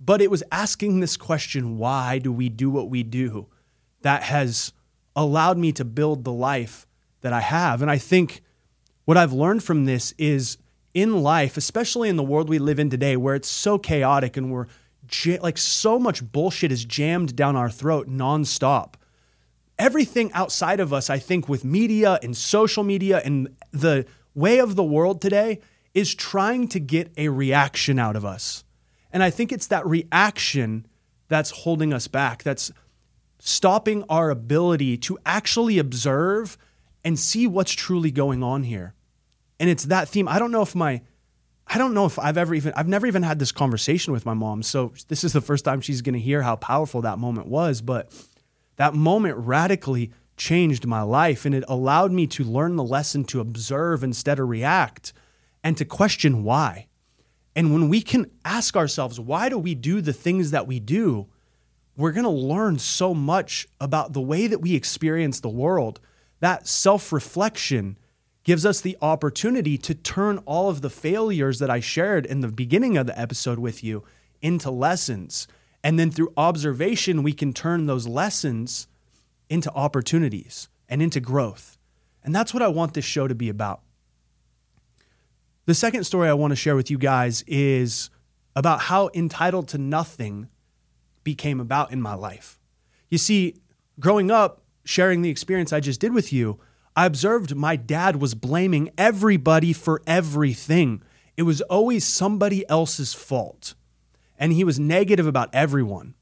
but 0.00 0.20
it 0.20 0.30
was 0.30 0.42
asking 0.52 1.00
this 1.00 1.16
question, 1.16 1.78
why 1.78 2.18
do 2.18 2.32
we 2.32 2.48
do 2.48 2.68
what 2.68 2.90
we 2.90 3.02
do, 3.02 3.46
that 4.02 4.24
has 4.24 4.72
allowed 5.16 5.56
me 5.56 5.72
to 5.72 5.84
build 5.84 6.24
the 6.24 6.32
life 6.32 6.86
that 7.20 7.32
I 7.32 7.40
have. 7.40 7.80
And 7.80 7.90
I 7.90 7.96
think 7.96 8.42
what 9.04 9.16
I've 9.16 9.32
learned 9.32 9.64
from 9.64 9.84
this 9.84 10.12
is 10.18 10.58
in 10.94 11.22
life, 11.22 11.56
especially 11.56 12.08
in 12.08 12.16
the 12.16 12.22
world 12.22 12.48
we 12.48 12.58
live 12.58 12.78
in 12.78 12.90
today, 12.90 13.16
where 13.16 13.34
it's 13.34 13.48
so 13.48 13.78
chaotic 13.78 14.36
and 14.36 14.52
we're 14.52 14.66
like 15.40 15.58
so 15.58 15.98
much 15.98 16.30
bullshit 16.32 16.70
is 16.70 16.84
jammed 16.84 17.34
down 17.34 17.56
our 17.56 17.70
throat 17.70 18.08
nonstop. 18.08 18.94
Everything 19.78 20.32
outside 20.32 20.80
of 20.80 20.92
us, 20.92 21.08
I 21.08 21.18
think, 21.18 21.48
with 21.48 21.64
media 21.64 22.18
and 22.22 22.36
social 22.36 22.82
media 22.82 23.22
and 23.24 23.54
the 23.70 24.06
way 24.34 24.58
of 24.58 24.74
the 24.76 24.84
world 24.84 25.20
today 25.20 25.60
is 25.94 26.14
trying 26.14 26.68
to 26.68 26.80
get 26.80 27.12
a 27.16 27.28
reaction 27.28 27.98
out 27.98 28.16
of 28.16 28.24
us. 28.24 28.64
And 29.12 29.22
I 29.22 29.30
think 29.30 29.52
it's 29.52 29.68
that 29.68 29.86
reaction 29.86 30.86
that's 31.28 31.50
holding 31.50 31.92
us 31.92 32.08
back, 32.08 32.42
that's 32.42 32.72
stopping 33.38 34.04
our 34.08 34.30
ability 34.30 34.96
to 34.98 35.18
actually 35.24 35.78
observe 35.78 36.58
and 37.04 37.18
see 37.18 37.46
what's 37.46 37.72
truly 37.72 38.10
going 38.10 38.42
on 38.42 38.64
here. 38.64 38.94
And 39.60 39.70
it's 39.70 39.84
that 39.84 40.08
theme. 40.08 40.28
I 40.28 40.38
don't 40.38 40.50
know 40.50 40.62
if 40.62 40.74
my 40.74 41.02
I 41.70 41.76
don't 41.76 41.92
know 41.92 42.06
if 42.06 42.18
I've 42.18 42.38
ever 42.38 42.54
even 42.54 42.72
I've 42.76 42.88
never 42.88 43.06
even 43.06 43.22
had 43.22 43.38
this 43.38 43.52
conversation 43.52 44.12
with 44.12 44.24
my 44.24 44.34
mom. 44.34 44.62
So 44.62 44.92
this 45.08 45.24
is 45.24 45.32
the 45.32 45.40
first 45.40 45.64
time 45.64 45.80
she's 45.80 46.02
going 46.02 46.14
to 46.14 46.20
hear 46.20 46.42
how 46.42 46.56
powerful 46.56 47.02
that 47.02 47.18
moment 47.18 47.46
was, 47.48 47.80
but 47.80 48.12
that 48.78 48.94
moment 48.94 49.36
radically 49.36 50.12
changed 50.36 50.86
my 50.86 51.02
life 51.02 51.44
and 51.44 51.54
it 51.54 51.64
allowed 51.68 52.12
me 52.12 52.26
to 52.28 52.44
learn 52.44 52.76
the 52.76 52.84
lesson 52.84 53.24
to 53.24 53.40
observe 53.40 54.02
instead 54.02 54.38
of 54.38 54.48
react 54.48 55.12
and 55.62 55.76
to 55.76 55.84
question 55.84 56.44
why. 56.44 56.86
And 57.54 57.72
when 57.74 57.88
we 57.88 58.00
can 58.00 58.30
ask 58.44 58.76
ourselves, 58.76 59.18
why 59.18 59.48
do 59.48 59.58
we 59.58 59.74
do 59.74 60.00
the 60.00 60.12
things 60.12 60.52
that 60.52 60.68
we 60.68 60.78
do? 60.78 61.26
We're 61.96 62.12
going 62.12 62.24
to 62.24 62.30
learn 62.30 62.78
so 62.78 63.12
much 63.12 63.66
about 63.80 64.12
the 64.12 64.20
way 64.20 64.46
that 64.46 64.60
we 64.60 64.76
experience 64.76 65.40
the 65.40 65.48
world. 65.48 65.98
That 66.38 66.68
self 66.68 67.12
reflection 67.12 67.98
gives 68.44 68.64
us 68.64 68.80
the 68.80 68.96
opportunity 69.02 69.76
to 69.76 69.94
turn 69.94 70.38
all 70.46 70.70
of 70.70 70.80
the 70.80 70.90
failures 70.90 71.58
that 71.58 71.68
I 71.68 71.80
shared 71.80 72.24
in 72.24 72.40
the 72.40 72.48
beginning 72.48 72.96
of 72.96 73.08
the 73.08 73.18
episode 73.18 73.58
with 73.58 73.82
you 73.82 74.04
into 74.40 74.70
lessons. 74.70 75.48
And 75.88 75.98
then 75.98 76.10
through 76.10 76.34
observation, 76.36 77.22
we 77.22 77.32
can 77.32 77.54
turn 77.54 77.86
those 77.86 78.06
lessons 78.06 78.88
into 79.48 79.72
opportunities 79.72 80.68
and 80.86 81.00
into 81.00 81.18
growth. 81.18 81.78
And 82.22 82.34
that's 82.34 82.52
what 82.52 82.62
I 82.62 82.68
want 82.68 82.92
this 82.92 83.06
show 83.06 83.26
to 83.26 83.34
be 83.34 83.48
about. 83.48 83.80
The 85.64 85.72
second 85.72 86.04
story 86.04 86.28
I 86.28 86.34
want 86.34 86.50
to 86.50 86.56
share 86.56 86.76
with 86.76 86.90
you 86.90 86.98
guys 86.98 87.42
is 87.46 88.10
about 88.54 88.80
how 88.80 89.08
entitled 89.14 89.68
to 89.68 89.78
nothing 89.78 90.50
became 91.24 91.58
about 91.58 91.90
in 91.90 92.02
my 92.02 92.12
life. 92.12 92.60
You 93.08 93.16
see, 93.16 93.54
growing 93.98 94.30
up, 94.30 94.60
sharing 94.84 95.22
the 95.22 95.30
experience 95.30 95.72
I 95.72 95.80
just 95.80 96.02
did 96.02 96.12
with 96.12 96.34
you, 96.34 96.60
I 96.96 97.06
observed 97.06 97.56
my 97.56 97.76
dad 97.76 98.16
was 98.16 98.34
blaming 98.34 98.90
everybody 98.98 99.72
for 99.72 100.02
everything. 100.06 101.02
It 101.38 101.44
was 101.44 101.62
always 101.62 102.04
somebody 102.04 102.68
else's 102.68 103.14
fault. 103.14 103.72
And 104.38 104.52
he 104.52 104.64
was 104.64 104.78
negative 104.78 105.26
about 105.26 105.50
everyone. 105.52 106.14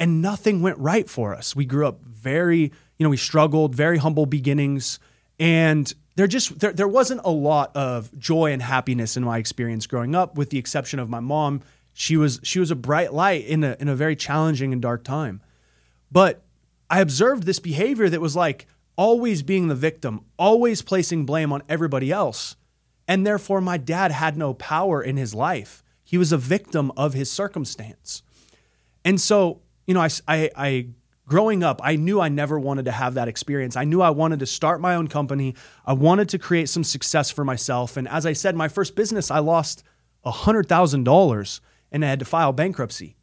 And 0.00 0.22
nothing 0.22 0.62
went 0.62 0.78
right 0.78 1.08
for 1.08 1.34
us. 1.34 1.54
We 1.54 1.64
grew 1.64 1.86
up 1.86 2.00
very, 2.02 2.60
you 2.98 3.04
know, 3.04 3.08
we 3.08 3.16
struggled, 3.16 3.74
very 3.74 3.98
humble 3.98 4.26
beginnings. 4.26 4.98
And 5.38 5.92
there 6.16 6.26
just 6.26 6.58
there, 6.60 6.72
there 6.72 6.88
wasn't 6.88 7.20
a 7.24 7.30
lot 7.30 7.74
of 7.76 8.16
joy 8.18 8.52
and 8.52 8.62
happiness 8.62 9.16
in 9.16 9.24
my 9.24 9.38
experience 9.38 9.86
growing 9.86 10.14
up 10.14 10.36
with 10.36 10.50
the 10.50 10.58
exception 10.58 10.98
of 10.98 11.08
my 11.08 11.20
mom 11.20 11.60
she 11.92 12.16
was 12.16 12.40
she 12.42 12.58
was 12.58 12.70
a 12.70 12.76
bright 12.76 13.12
light 13.12 13.44
in 13.44 13.64
a 13.64 13.76
in 13.80 13.88
a 13.88 13.96
very 13.96 14.16
challenging 14.16 14.72
and 14.72 14.82
dark 14.82 15.04
time 15.04 15.40
but 16.10 16.42
i 16.90 17.00
observed 17.00 17.44
this 17.44 17.58
behavior 17.58 18.08
that 18.08 18.20
was 18.20 18.36
like 18.36 18.66
always 18.96 19.42
being 19.42 19.68
the 19.68 19.74
victim 19.74 20.24
always 20.38 20.82
placing 20.82 21.24
blame 21.24 21.52
on 21.52 21.62
everybody 21.68 22.10
else 22.10 22.56
and 23.06 23.26
therefore 23.26 23.60
my 23.60 23.76
dad 23.76 24.10
had 24.10 24.36
no 24.36 24.54
power 24.54 25.02
in 25.02 25.16
his 25.16 25.34
life 25.34 25.82
he 26.14 26.18
was 26.18 26.30
a 26.30 26.38
victim 26.38 26.92
of 26.96 27.12
his 27.12 27.28
circumstance 27.30 28.22
and 29.04 29.20
so 29.20 29.60
you 29.86 29.94
know 29.94 30.00
i 30.00 30.08
i, 30.28 30.50
I 30.56 30.88
growing 31.26 31.62
up, 31.62 31.80
I 31.82 31.96
knew 31.96 32.20
I 32.20 32.28
never 32.28 32.58
wanted 32.58 32.84
to 32.84 32.92
have 32.92 33.14
that 33.14 33.28
experience. 33.28 33.76
I 33.76 33.84
knew 33.84 34.02
I 34.02 34.10
wanted 34.10 34.40
to 34.40 34.46
start 34.46 34.80
my 34.80 34.94
own 34.94 35.08
company. 35.08 35.54
I 35.84 35.94
wanted 35.94 36.28
to 36.30 36.38
create 36.38 36.68
some 36.68 36.84
success 36.84 37.30
for 37.30 37.44
myself. 37.44 37.96
And 37.96 38.08
as 38.08 38.26
I 38.26 38.34
said, 38.34 38.54
my 38.54 38.68
first 38.68 38.94
business, 38.94 39.30
I 39.30 39.38
lost 39.38 39.82
$100,000 40.26 41.60
and 41.92 42.04
I 42.04 42.08
had 42.08 42.18
to 42.18 42.24
file 42.24 42.52
bankruptcy. 42.52 43.16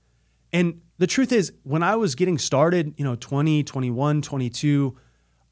And 0.53 0.81
the 0.97 1.07
truth 1.07 1.31
is, 1.31 1.53
when 1.63 1.83
I 1.83 1.95
was 1.95 2.15
getting 2.15 2.37
started, 2.37 2.93
you 2.97 3.05
know, 3.05 3.15
20, 3.15 3.63
21, 3.63 4.21
22, 4.21 4.97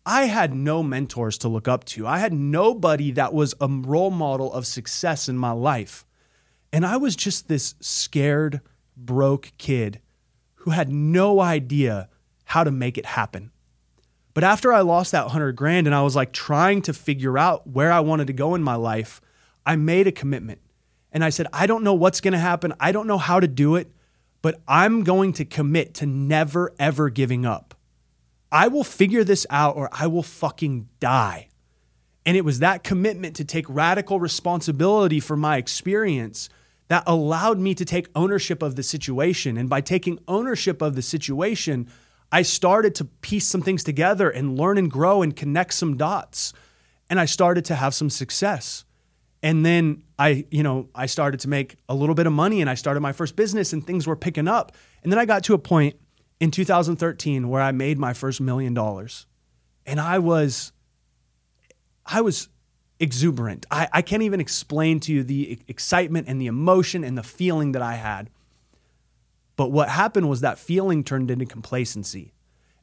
I 0.05 0.25
had 0.25 0.53
no 0.53 0.81
mentors 0.81 1.37
to 1.39 1.47
look 1.47 1.67
up 1.67 1.85
to. 1.85 2.07
I 2.07 2.19
had 2.19 2.33
nobody 2.33 3.11
that 3.11 3.33
was 3.33 3.53
a 3.61 3.67
role 3.67 4.11
model 4.11 4.51
of 4.51 4.65
success 4.65 5.29
in 5.29 5.37
my 5.37 5.51
life. 5.51 6.05
And 6.71 6.85
I 6.85 6.97
was 6.97 7.15
just 7.15 7.47
this 7.47 7.75
scared, 7.79 8.61
broke 8.95 9.51
kid 9.57 10.01
who 10.55 10.71
had 10.71 10.89
no 10.89 11.39
idea 11.39 12.09
how 12.45 12.63
to 12.63 12.71
make 12.71 12.97
it 12.97 13.05
happen. 13.05 13.51
But 14.33 14.43
after 14.43 14.71
I 14.71 14.81
lost 14.81 15.11
that 15.11 15.25
100 15.25 15.53
grand 15.53 15.87
and 15.87 15.95
I 15.95 16.01
was 16.01 16.15
like 16.15 16.31
trying 16.31 16.81
to 16.83 16.93
figure 16.93 17.37
out 17.37 17.67
where 17.67 17.91
I 17.91 17.99
wanted 17.99 18.27
to 18.27 18.33
go 18.33 18.55
in 18.55 18.63
my 18.63 18.75
life, 18.75 19.19
I 19.65 19.75
made 19.75 20.07
a 20.07 20.11
commitment. 20.11 20.61
And 21.11 21.23
I 21.23 21.29
said, 21.29 21.47
I 21.51 21.65
don't 21.65 21.83
know 21.83 21.93
what's 21.93 22.21
going 22.21 22.33
to 22.33 22.39
happen. 22.39 22.73
I 22.79 22.91
don't 22.91 23.07
know 23.07 23.17
how 23.17 23.39
to 23.39 23.47
do 23.47 23.75
it, 23.75 23.91
but 24.41 24.61
I'm 24.67 25.03
going 25.03 25.33
to 25.33 25.45
commit 25.45 25.93
to 25.95 26.05
never, 26.05 26.71
ever 26.79 27.09
giving 27.09 27.45
up. 27.45 27.75
I 28.51 28.67
will 28.67 28.83
figure 28.83 29.23
this 29.23 29.45
out 29.49 29.75
or 29.75 29.89
I 29.91 30.07
will 30.07 30.23
fucking 30.23 30.87
die. 30.99 31.48
And 32.25 32.37
it 32.37 32.45
was 32.45 32.59
that 32.59 32.83
commitment 32.83 33.35
to 33.37 33.45
take 33.45 33.65
radical 33.69 34.19
responsibility 34.19 35.19
for 35.19 35.35
my 35.35 35.57
experience 35.57 36.49
that 36.89 37.03
allowed 37.07 37.59
me 37.59 37.73
to 37.75 37.85
take 37.85 38.07
ownership 38.15 38.61
of 38.61 38.75
the 38.75 38.83
situation. 38.83 39.57
And 39.57 39.69
by 39.69 39.81
taking 39.81 40.19
ownership 40.27 40.81
of 40.81 40.95
the 40.95 41.01
situation, 41.01 41.87
I 42.31 42.41
started 42.41 42.95
to 42.95 43.05
piece 43.05 43.47
some 43.47 43.61
things 43.61 43.83
together 43.83 44.29
and 44.29 44.57
learn 44.57 44.77
and 44.77 44.89
grow 44.89 45.21
and 45.21 45.35
connect 45.35 45.73
some 45.73 45.97
dots. 45.97 46.53
And 47.09 47.19
I 47.19 47.25
started 47.25 47.65
to 47.65 47.75
have 47.75 47.93
some 47.93 48.09
success. 48.09 48.85
And 49.41 49.65
then 49.65 50.03
I, 50.17 50.45
you 50.51 50.63
know, 50.63 50.89
I 50.93 51.05
started 51.05 51.39
to 51.41 51.47
make 51.47 51.77
a 51.87 51.95
little 51.95 52.15
bit 52.15 52.27
of 52.27 52.33
money 52.33 52.59
and 52.61 52.69
I 52.69 52.75
started 52.75 52.99
my 52.99 53.13
first 53.13 53.35
business 53.35 53.71
and 53.71 53.85
things 53.85 54.05
were 54.05 54.15
picking 54.15 54.47
up. 54.47 54.73
And 55.01 55.11
then 55.11 55.19
I 55.19 55.25
got 55.25 55.43
to 55.45 55.53
a 55.53 55.59
point 55.59 55.95
in 56.39 56.51
2013 56.51 57.49
where 57.49 57.61
I 57.61 57.71
made 57.71 57.97
my 57.97 58.13
first 58.13 58.41
million 58.41 58.73
dollars. 58.73 59.25
And 59.85 59.99
I 59.99 60.19
was 60.19 60.71
I 62.09 62.21
was 62.21 62.49
exuberant. 62.99 63.65
I, 63.71 63.87
I 63.93 64.01
can't 64.01 64.23
even 64.23 64.41
explain 64.41 64.99
to 65.01 65.13
you 65.13 65.23
the 65.23 65.59
excitement 65.67 66.27
and 66.27 66.41
the 66.41 66.47
emotion 66.47 67.03
and 67.03 67.17
the 67.17 67.23
feeling 67.23 67.71
that 67.73 67.81
I 67.81 67.95
had. 67.95 68.29
But 69.55 69.71
what 69.71 69.89
happened 69.89 70.29
was 70.29 70.41
that 70.41 70.57
feeling 70.57 71.03
turned 71.03 71.29
into 71.31 71.45
complacency. 71.45 72.33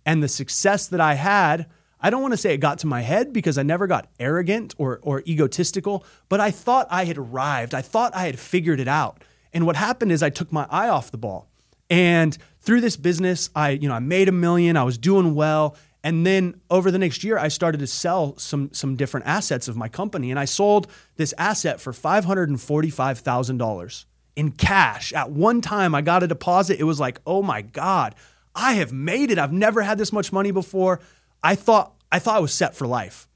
And 0.04 0.22
the 0.22 0.28
success 0.28 0.86
that 0.88 1.00
I 1.00 1.14
had, 1.14 1.66
I 2.00 2.10
don't 2.10 2.22
want 2.22 2.32
to 2.32 2.38
say 2.38 2.54
it 2.54 2.58
got 2.58 2.78
to 2.80 2.86
my 2.86 3.00
head 3.00 3.32
because 3.32 3.58
I 3.58 3.62
never 3.62 3.86
got 3.86 4.08
arrogant 4.20 4.74
or, 4.78 5.00
or 5.02 5.22
egotistical, 5.26 6.04
but 6.28 6.38
I 6.38 6.50
thought 6.50 6.86
I 6.90 7.04
had 7.04 7.18
arrived. 7.18 7.74
I 7.74 7.82
thought 7.82 8.14
I 8.14 8.26
had 8.26 8.38
figured 8.38 8.78
it 8.78 8.88
out. 8.88 9.22
And 9.52 9.66
what 9.66 9.76
happened 9.76 10.12
is 10.12 10.22
I 10.22 10.30
took 10.30 10.52
my 10.52 10.66
eye 10.70 10.88
off 10.88 11.10
the 11.10 11.18
ball. 11.18 11.48
And 11.88 12.36
through 12.60 12.80
this 12.80 12.96
business, 12.96 13.50
I, 13.54 13.70
you 13.70 13.88
know, 13.88 13.94
I 13.94 14.00
made 14.00 14.28
a 14.28 14.32
million, 14.32 14.76
I 14.76 14.84
was 14.84 14.98
doing 14.98 15.34
well. 15.34 15.76
And 16.06 16.24
then 16.24 16.60
over 16.70 16.90
the 16.92 17.00
next 17.00 17.24
year, 17.24 17.36
I 17.36 17.48
started 17.48 17.78
to 17.78 17.88
sell 17.88 18.38
some, 18.38 18.72
some 18.72 18.94
different 18.94 19.26
assets 19.26 19.66
of 19.66 19.76
my 19.76 19.88
company. 19.88 20.30
And 20.30 20.38
I 20.38 20.44
sold 20.44 20.86
this 21.16 21.34
asset 21.36 21.80
for 21.80 21.92
$545,000 21.92 24.04
in 24.36 24.52
cash. 24.52 25.12
At 25.12 25.32
one 25.32 25.60
time, 25.60 25.96
I 25.96 26.02
got 26.02 26.22
a 26.22 26.28
deposit. 26.28 26.78
It 26.78 26.84
was 26.84 27.00
like, 27.00 27.20
oh 27.26 27.42
my 27.42 27.60
God, 27.60 28.14
I 28.54 28.74
have 28.74 28.92
made 28.92 29.32
it. 29.32 29.38
I've 29.40 29.52
never 29.52 29.82
had 29.82 29.98
this 29.98 30.12
much 30.12 30.32
money 30.32 30.52
before. 30.52 31.00
I 31.42 31.56
thought 31.56 31.96
I 32.12 32.20
thought 32.20 32.36
I 32.36 32.40
was 32.40 32.54
set 32.54 32.76
for 32.76 32.86
life. 32.86 33.28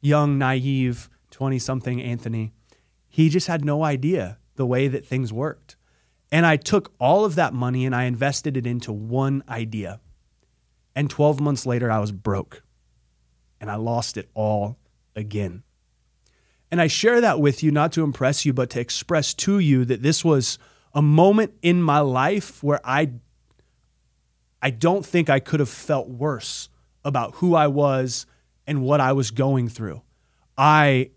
Young, 0.00 0.36
naive, 0.36 1.08
20 1.30 1.60
something 1.60 2.02
Anthony. 2.02 2.52
He 3.08 3.28
just 3.28 3.46
had 3.46 3.64
no 3.64 3.84
idea 3.84 4.38
the 4.56 4.66
way 4.66 4.88
that 4.88 5.06
things 5.06 5.32
worked. 5.32 5.76
And 6.32 6.44
I 6.44 6.56
took 6.56 6.92
all 6.98 7.24
of 7.24 7.36
that 7.36 7.54
money 7.54 7.86
and 7.86 7.94
I 7.94 8.02
invested 8.02 8.56
it 8.56 8.66
into 8.66 8.92
one 8.92 9.44
idea. 9.48 10.00
And 10.96 11.10
12 11.10 11.40
months 11.40 11.66
later, 11.66 11.90
I 11.90 11.98
was 11.98 12.10
broke 12.10 12.62
and 13.60 13.70
I 13.70 13.76
lost 13.76 14.16
it 14.16 14.30
all 14.34 14.78
again. 15.14 15.62
And 16.70 16.80
I 16.80 16.88
share 16.88 17.20
that 17.20 17.38
with 17.38 17.62
you 17.62 17.70
not 17.70 17.92
to 17.92 18.02
impress 18.02 18.44
you, 18.44 18.52
but 18.52 18.70
to 18.70 18.80
express 18.80 19.34
to 19.34 19.58
you 19.58 19.84
that 19.84 20.02
this 20.02 20.24
was 20.24 20.58
a 20.94 21.02
moment 21.02 21.52
in 21.62 21.82
my 21.82 22.00
life 22.00 22.62
where 22.62 22.80
I 22.82 23.12
I 24.62 24.70
don't 24.70 25.04
think 25.04 25.28
I 25.28 25.38
could 25.38 25.60
have 25.60 25.68
felt 25.68 26.08
worse 26.08 26.70
about 27.04 27.36
who 27.36 27.54
I 27.54 27.68
was 27.68 28.26
and 28.66 28.82
what 28.82 29.00
I 29.00 29.12
was 29.12 29.30
going 29.30 29.68
through. 29.68 30.02
I 30.56 31.10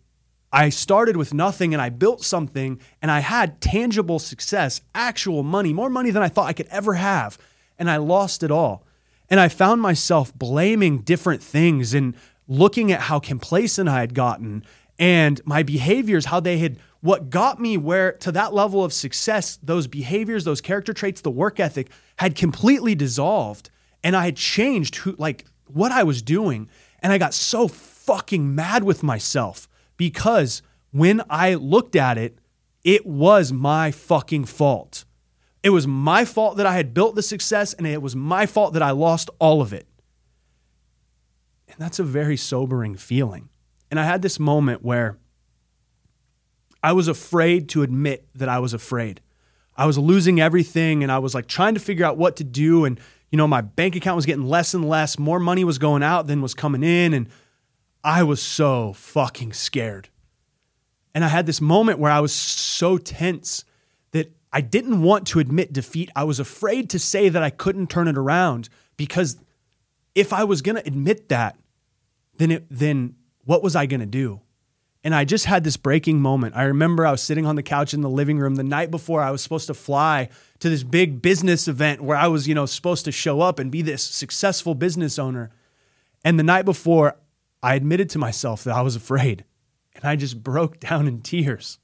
I 0.51 0.69
started 0.69 1.15
with 1.15 1.33
nothing 1.33 1.73
and 1.73 1.81
I 1.81 1.89
built 1.89 2.23
something 2.23 2.81
and 3.01 3.09
I 3.09 3.21
had 3.21 3.61
tangible 3.61 4.19
success, 4.19 4.81
actual 4.93 5.41
money, 5.41 5.71
more 5.71 5.89
money 5.89 6.11
than 6.11 6.21
I 6.21 6.27
thought 6.27 6.47
I 6.47 6.53
could 6.53 6.67
ever 6.67 6.95
have, 6.95 7.37
and 7.77 7.89
I 7.89 7.97
lost 7.97 8.43
it 8.43 8.51
all. 8.51 8.85
And 9.29 9.39
I 9.39 9.47
found 9.47 9.81
myself 9.81 10.33
blaming 10.33 10.99
different 10.99 11.43
things 11.43 11.93
and 11.93 12.15
looking 12.47 12.91
at 12.91 13.01
how 13.01 13.19
complacent 13.19 13.87
I 13.87 13.99
had 13.99 14.13
gotten 14.13 14.63
and 14.99 15.39
my 15.45 15.63
behaviors, 15.63 16.25
how 16.25 16.41
they 16.41 16.57
had 16.57 16.77
what 16.99 17.29
got 17.29 17.59
me 17.61 17.77
where 17.77 18.11
to 18.11 18.31
that 18.33 18.53
level 18.53 18.83
of 18.83 18.91
success, 18.91 19.57
those 19.63 19.87
behaviors, 19.87 20.43
those 20.43 20.59
character 20.59 20.93
traits, 20.93 21.21
the 21.21 21.31
work 21.31 21.59
ethic 21.59 21.89
had 22.17 22.35
completely 22.35 22.93
dissolved. 22.93 23.69
And 24.03 24.15
I 24.15 24.25
had 24.25 24.35
changed 24.35 24.97
who 24.97 25.15
like 25.17 25.45
what 25.67 25.93
I 25.93 26.03
was 26.03 26.21
doing. 26.21 26.69
And 27.01 27.13
I 27.13 27.17
got 27.17 27.33
so 27.33 27.69
fucking 27.69 28.53
mad 28.53 28.83
with 28.83 29.01
myself 29.01 29.69
because 29.95 30.61
when 30.91 31.21
I 31.29 31.53
looked 31.53 31.95
at 31.95 32.17
it, 32.17 32.37
it 32.83 33.05
was 33.05 33.53
my 33.53 33.91
fucking 33.91 34.45
fault. 34.45 35.05
It 35.61 35.71
was 35.71 35.85
my 35.85 36.25
fault 36.25 36.57
that 36.57 36.65
I 36.65 36.75
had 36.75 36.93
built 36.93 37.15
the 37.15 37.21
success, 37.21 37.73
and 37.73 37.85
it 37.85 38.01
was 38.01 38.15
my 38.15 38.45
fault 38.45 38.73
that 38.73 38.81
I 38.81 38.91
lost 38.91 39.29
all 39.39 39.61
of 39.61 39.73
it. 39.73 39.87
And 41.67 41.77
that's 41.77 41.99
a 41.99 42.03
very 42.03 42.37
sobering 42.37 42.95
feeling. 42.95 43.49
And 43.91 43.99
I 43.99 44.03
had 44.03 44.21
this 44.21 44.39
moment 44.39 44.83
where 44.83 45.17
I 46.83 46.93
was 46.93 47.07
afraid 47.07 47.69
to 47.69 47.83
admit 47.83 48.27
that 48.35 48.49
I 48.49 48.59
was 48.59 48.73
afraid. 48.73 49.21
I 49.75 49.85
was 49.85 49.97
losing 49.97 50.39
everything 50.39 51.03
and 51.03 51.11
I 51.11 51.19
was 51.19 51.33
like 51.33 51.47
trying 51.47 51.73
to 51.73 51.79
figure 51.79 52.05
out 52.05 52.17
what 52.17 52.35
to 52.37 52.43
do. 52.43 52.85
And, 52.85 52.99
you 53.31 53.37
know, 53.37 53.47
my 53.47 53.61
bank 53.61 53.95
account 53.95 54.15
was 54.15 54.25
getting 54.25 54.45
less 54.45 54.73
and 54.73 54.87
less. 54.87 55.17
More 55.17 55.39
money 55.39 55.63
was 55.63 55.77
going 55.77 56.03
out 56.03 56.27
than 56.27 56.41
was 56.41 56.53
coming 56.53 56.83
in. 56.83 57.13
And 57.13 57.29
I 58.03 58.23
was 58.23 58.41
so 58.41 58.93
fucking 58.93 59.53
scared. 59.53 60.09
And 61.13 61.23
I 61.23 61.29
had 61.29 61.45
this 61.45 61.61
moment 61.61 61.99
where 61.99 62.11
I 62.11 62.19
was 62.19 62.33
so 62.33 62.97
tense 62.97 63.63
I 64.51 64.61
didn't 64.61 65.01
want 65.01 65.27
to 65.27 65.39
admit 65.39 65.73
defeat. 65.73 66.09
I 66.15 66.23
was 66.23 66.39
afraid 66.39 66.89
to 66.91 66.99
say 66.99 67.29
that 67.29 67.43
I 67.43 67.49
couldn't 67.49 67.89
turn 67.89 68.07
it 68.07 68.17
around 68.17 68.69
because 68.97 69.37
if 70.15 70.33
I 70.33 70.43
was 70.43 70.61
going 70.61 70.75
to 70.75 70.87
admit 70.87 71.29
that, 71.29 71.57
then 72.37 72.51
it, 72.51 72.65
then 72.69 73.15
what 73.45 73.61
was 73.61 73.75
I 73.75 73.85
going 73.85 73.99
to 73.99 74.05
do? 74.05 74.41
And 75.03 75.15
I 75.15 75.23
just 75.23 75.45
had 75.45 75.63
this 75.63 75.77
breaking 75.77 76.19
moment. 76.19 76.57
I 76.57 76.63
remember 76.63 77.05
I 77.05 77.11
was 77.11 77.23
sitting 77.23 77.45
on 77.45 77.55
the 77.55 77.63
couch 77.63 77.93
in 77.93 78.01
the 78.01 78.09
living 78.09 78.37
room 78.37 78.55
the 78.55 78.63
night 78.63 78.91
before 78.91 79.21
I 79.21 79.31
was 79.31 79.41
supposed 79.41 79.67
to 79.67 79.73
fly 79.73 80.29
to 80.59 80.69
this 80.69 80.83
big 80.83 81.21
business 81.21 81.67
event 81.67 82.01
where 82.01 82.17
I 82.17 82.27
was, 82.27 82.47
you 82.47 82.55
know, 82.55 82.65
supposed 82.65 83.05
to 83.05 83.11
show 83.11 83.39
up 83.39 83.59
and 83.59 83.71
be 83.71 83.81
this 83.81 84.03
successful 84.03 84.75
business 84.75 85.17
owner. 85.17 85.51
And 86.25 86.37
the 86.37 86.43
night 86.43 86.65
before, 86.65 87.15
I 87.63 87.75
admitted 87.75 88.09
to 88.11 88.19
myself 88.19 88.63
that 88.65 88.75
I 88.75 88.81
was 88.81 88.97
afraid. 88.97 89.45
And 89.95 90.03
I 90.03 90.15
just 90.15 90.43
broke 90.43 90.79
down 90.81 91.07
in 91.07 91.21
tears. 91.21 91.79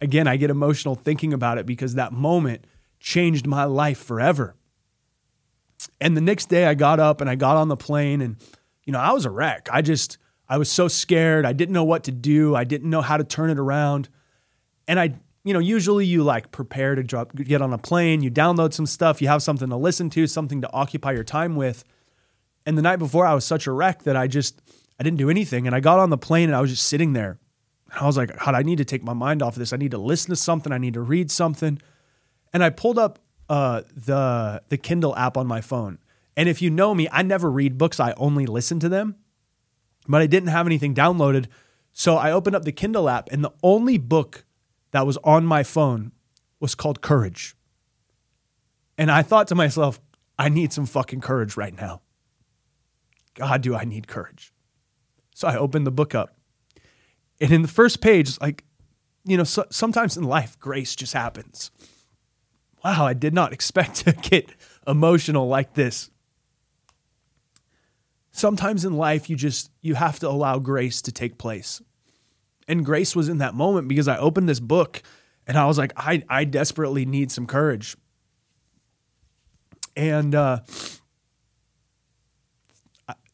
Again, 0.00 0.26
I 0.28 0.36
get 0.36 0.50
emotional 0.50 0.94
thinking 0.94 1.32
about 1.32 1.58
it 1.58 1.66
because 1.66 1.94
that 1.94 2.12
moment 2.12 2.66
changed 3.00 3.46
my 3.46 3.64
life 3.64 3.98
forever. 3.98 4.54
And 6.00 6.16
the 6.16 6.20
next 6.20 6.46
day 6.46 6.66
I 6.66 6.74
got 6.74 7.00
up 7.00 7.20
and 7.20 7.28
I 7.28 7.34
got 7.34 7.56
on 7.56 7.68
the 7.68 7.76
plane 7.76 8.20
and 8.20 8.36
you 8.84 8.92
know, 8.92 9.00
I 9.00 9.12
was 9.12 9.26
a 9.26 9.30
wreck. 9.30 9.68
I 9.70 9.82
just 9.82 10.16
I 10.48 10.56
was 10.56 10.70
so 10.70 10.88
scared. 10.88 11.44
I 11.44 11.52
didn't 11.52 11.74
know 11.74 11.84
what 11.84 12.04
to 12.04 12.10
do. 12.10 12.54
I 12.54 12.64
didn't 12.64 12.88
know 12.88 13.02
how 13.02 13.18
to 13.18 13.24
turn 13.24 13.50
it 13.50 13.58
around. 13.58 14.08
And 14.86 14.98
I, 14.98 15.14
you 15.44 15.52
know, 15.52 15.58
usually 15.58 16.06
you 16.06 16.22
like 16.24 16.50
prepare 16.50 16.94
to 16.94 17.02
drop, 17.02 17.34
get 17.34 17.60
on 17.60 17.72
a 17.72 17.78
plane, 17.78 18.22
you 18.22 18.30
download 18.30 18.72
some 18.72 18.86
stuff, 18.86 19.20
you 19.20 19.28
have 19.28 19.42
something 19.42 19.68
to 19.68 19.76
listen 19.76 20.08
to, 20.10 20.26
something 20.26 20.62
to 20.62 20.72
occupy 20.72 21.12
your 21.12 21.24
time 21.24 21.54
with. 21.54 21.84
And 22.64 22.78
the 22.78 22.82
night 22.82 22.96
before, 22.96 23.26
I 23.26 23.34
was 23.34 23.44
such 23.44 23.66
a 23.66 23.72
wreck 23.72 24.04
that 24.04 24.16
I 24.16 24.26
just, 24.26 24.62
I 24.98 25.02
didn't 25.02 25.18
do 25.18 25.28
anything. 25.28 25.66
And 25.66 25.76
I 25.76 25.80
got 25.80 25.98
on 25.98 26.08
the 26.08 26.18
plane 26.18 26.48
and 26.48 26.56
I 26.56 26.60
was 26.62 26.70
just 26.70 26.84
sitting 26.84 27.12
there. 27.12 27.38
I 27.90 28.06
was 28.06 28.16
like, 28.16 28.36
God, 28.36 28.54
I 28.54 28.62
need 28.62 28.78
to 28.78 28.84
take 28.84 29.02
my 29.02 29.14
mind 29.14 29.42
off 29.42 29.54
of 29.54 29.58
this. 29.58 29.72
I 29.72 29.76
need 29.76 29.92
to 29.92 29.98
listen 29.98 30.30
to 30.30 30.36
something. 30.36 30.72
I 30.72 30.78
need 30.78 30.94
to 30.94 31.00
read 31.00 31.30
something. 31.30 31.80
And 32.52 32.62
I 32.62 32.70
pulled 32.70 32.98
up 32.98 33.18
uh, 33.48 33.82
the 33.94 34.62
the 34.68 34.76
Kindle 34.76 35.16
app 35.16 35.36
on 35.36 35.46
my 35.46 35.60
phone. 35.60 35.98
And 36.36 36.48
if 36.48 36.62
you 36.62 36.70
know 36.70 36.94
me, 36.94 37.08
I 37.10 37.22
never 37.22 37.50
read 37.50 37.78
books. 37.78 37.98
I 37.98 38.12
only 38.16 38.46
listen 38.46 38.78
to 38.80 38.88
them 38.88 39.16
but 40.08 40.22
I 40.22 40.26
didn't 40.26 40.48
have 40.48 40.66
anything 40.66 40.94
downloaded. 40.94 41.46
So 41.92 42.16
I 42.16 42.32
opened 42.32 42.56
up 42.56 42.64
the 42.64 42.72
Kindle 42.72 43.08
app, 43.08 43.28
and 43.30 43.44
the 43.44 43.52
only 43.62 43.98
book 43.98 44.44
that 44.90 45.06
was 45.06 45.18
on 45.18 45.44
my 45.44 45.62
phone 45.62 46.12
was 46.58 46.74
called 46.74 47.02
Courage. 47.02 47.54
And 48.96 49.10
I 49.10 49.22
thought 49.22 49.46
to 49.48 49.54
myself, 49.54 50.00
I 50.38 50.48
need 50.48 50.72
some 50.72 50.86
fucking 50.86 51.20
courage 51.20 51.56
right 51.56 51.76
now. 51.76 52.00
God, 53.34 53.60
do 53.60 53.76
I 53.76 53.84
need 53.84 54.08
courage? 54.08 54.52
So 55.34 55.46
I 55.46 55.56
opened 55.56 55.86
the 55.86 55.92
book 55.92 56.14
up. 56.14 56.36
And 57.40 57.52
in 57.52 57.62
the 57.62 57.68
first 57.68 58.00
page, 58.00 58.40
like, 58.40 58.64
you 59.24 59.36
know, 59.36 59.44
so, 59.44 59.64
sometimes 59.70 60.16
in 60.16 60.24
life, 60.24 60.58
grace 60.58 60.96
just 60.96 61.12
happens. 61.12 61.70
Wow, 62.84 63.06
I 63.06 63.12
did 63.12 63.34
not 63.34 63.52
expect 63.52 63.96
to 64.06 64.12
get 64.22 64.50
emotional 64.86 65.48
like 65.48 65.74
this. 65.74 66.10
Sometimes 68.30 68.84
in 68.84 68.92
life 68.92 69.28
you 69.28 69.36
just 69.36 69.70
you 69.82 69.96
have 69.96 70.20
to 70.20 70.28
allow 70.28 70.58
grace 70.58 71.02
to 71.02 71.12
take 71.12 71.38
place. 71.38 71.82
And 72.68 72.84
grace 72.84 73.16
was 73.16 73.28
in 73.28 73.38
that 73.38 73.54
moment 73.54 73.88
because 73.88 74.06
i 74.06 74.16
opened 74.16 74.48
this 74.48 74.60
book 74.60 75.02
and 75.46 75.58
i 75.58 75.66
was 75.66 75.78
like 75.78 75.92
i, 75.96 76.22
I 76.28 76.44
desperately 76.44 77.04
need 77.04 77.32
some 77.32 77.46
courage. 77.46 77.96
And 79.96 80.36
uh, 80.36 80.60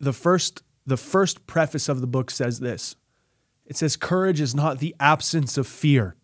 the 0.00 0.14
first 0.14 0.62
the 0.86 0.96
first 0.96 1.46
preface 1.46 1.88
of 1.90 2.00
the 2.00 2.06
book 2.06 2.30
says 2.30 2.60
this 2.60 2.96
it 3.66 3.77
says 3.77 3.96
courage 3.96 4.40
is 4.40 4.55
not 4.55 4.79
the 4.79 4.94
absence 4.98 5.57
of 5.57 5.66
fear 5.66 6.16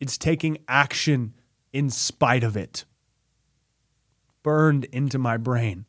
it's 0.00 0.18
taking 0.18 0.58
action 0.68 1.34
in 1.72 1.90
spite 1.90 2.44
of 2.44 2.56
it 2.56 2.84
burned 4.42 4.84
into 4.86 5.18
my 5.18 5.36
brain 5.36 5.86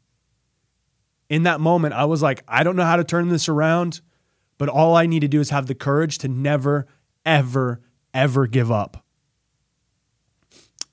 in 1.30 1.44
that 1.44 1.60
moment, 1.60 1.94
I 1.94 2.06
was 2.06 2.22
like, 2.22 2.44
I 2.48 2.64
don't 2.64 2.76
know 2.76 2.86
how 2.86 2.96
to 2.96 3.04
turn 3.04 3.28
this 3.30 3.50
around, 3.50 4.02
but 4.58 4.70
all 4.70 4.96
I 4.96 5.06
need 5.06 5.22
to 5.22 5.28
do 5.28 5.40
is 5.40 5.50
have 5.50 5.68
the 5.68 5.76
courage 5.76 6.18
to 6.20 6.28
never, 6.28 6.88
ever, 7.26 7.82
ever 8.14 8.48
give 8.48 8.72
up. 8.72 9.04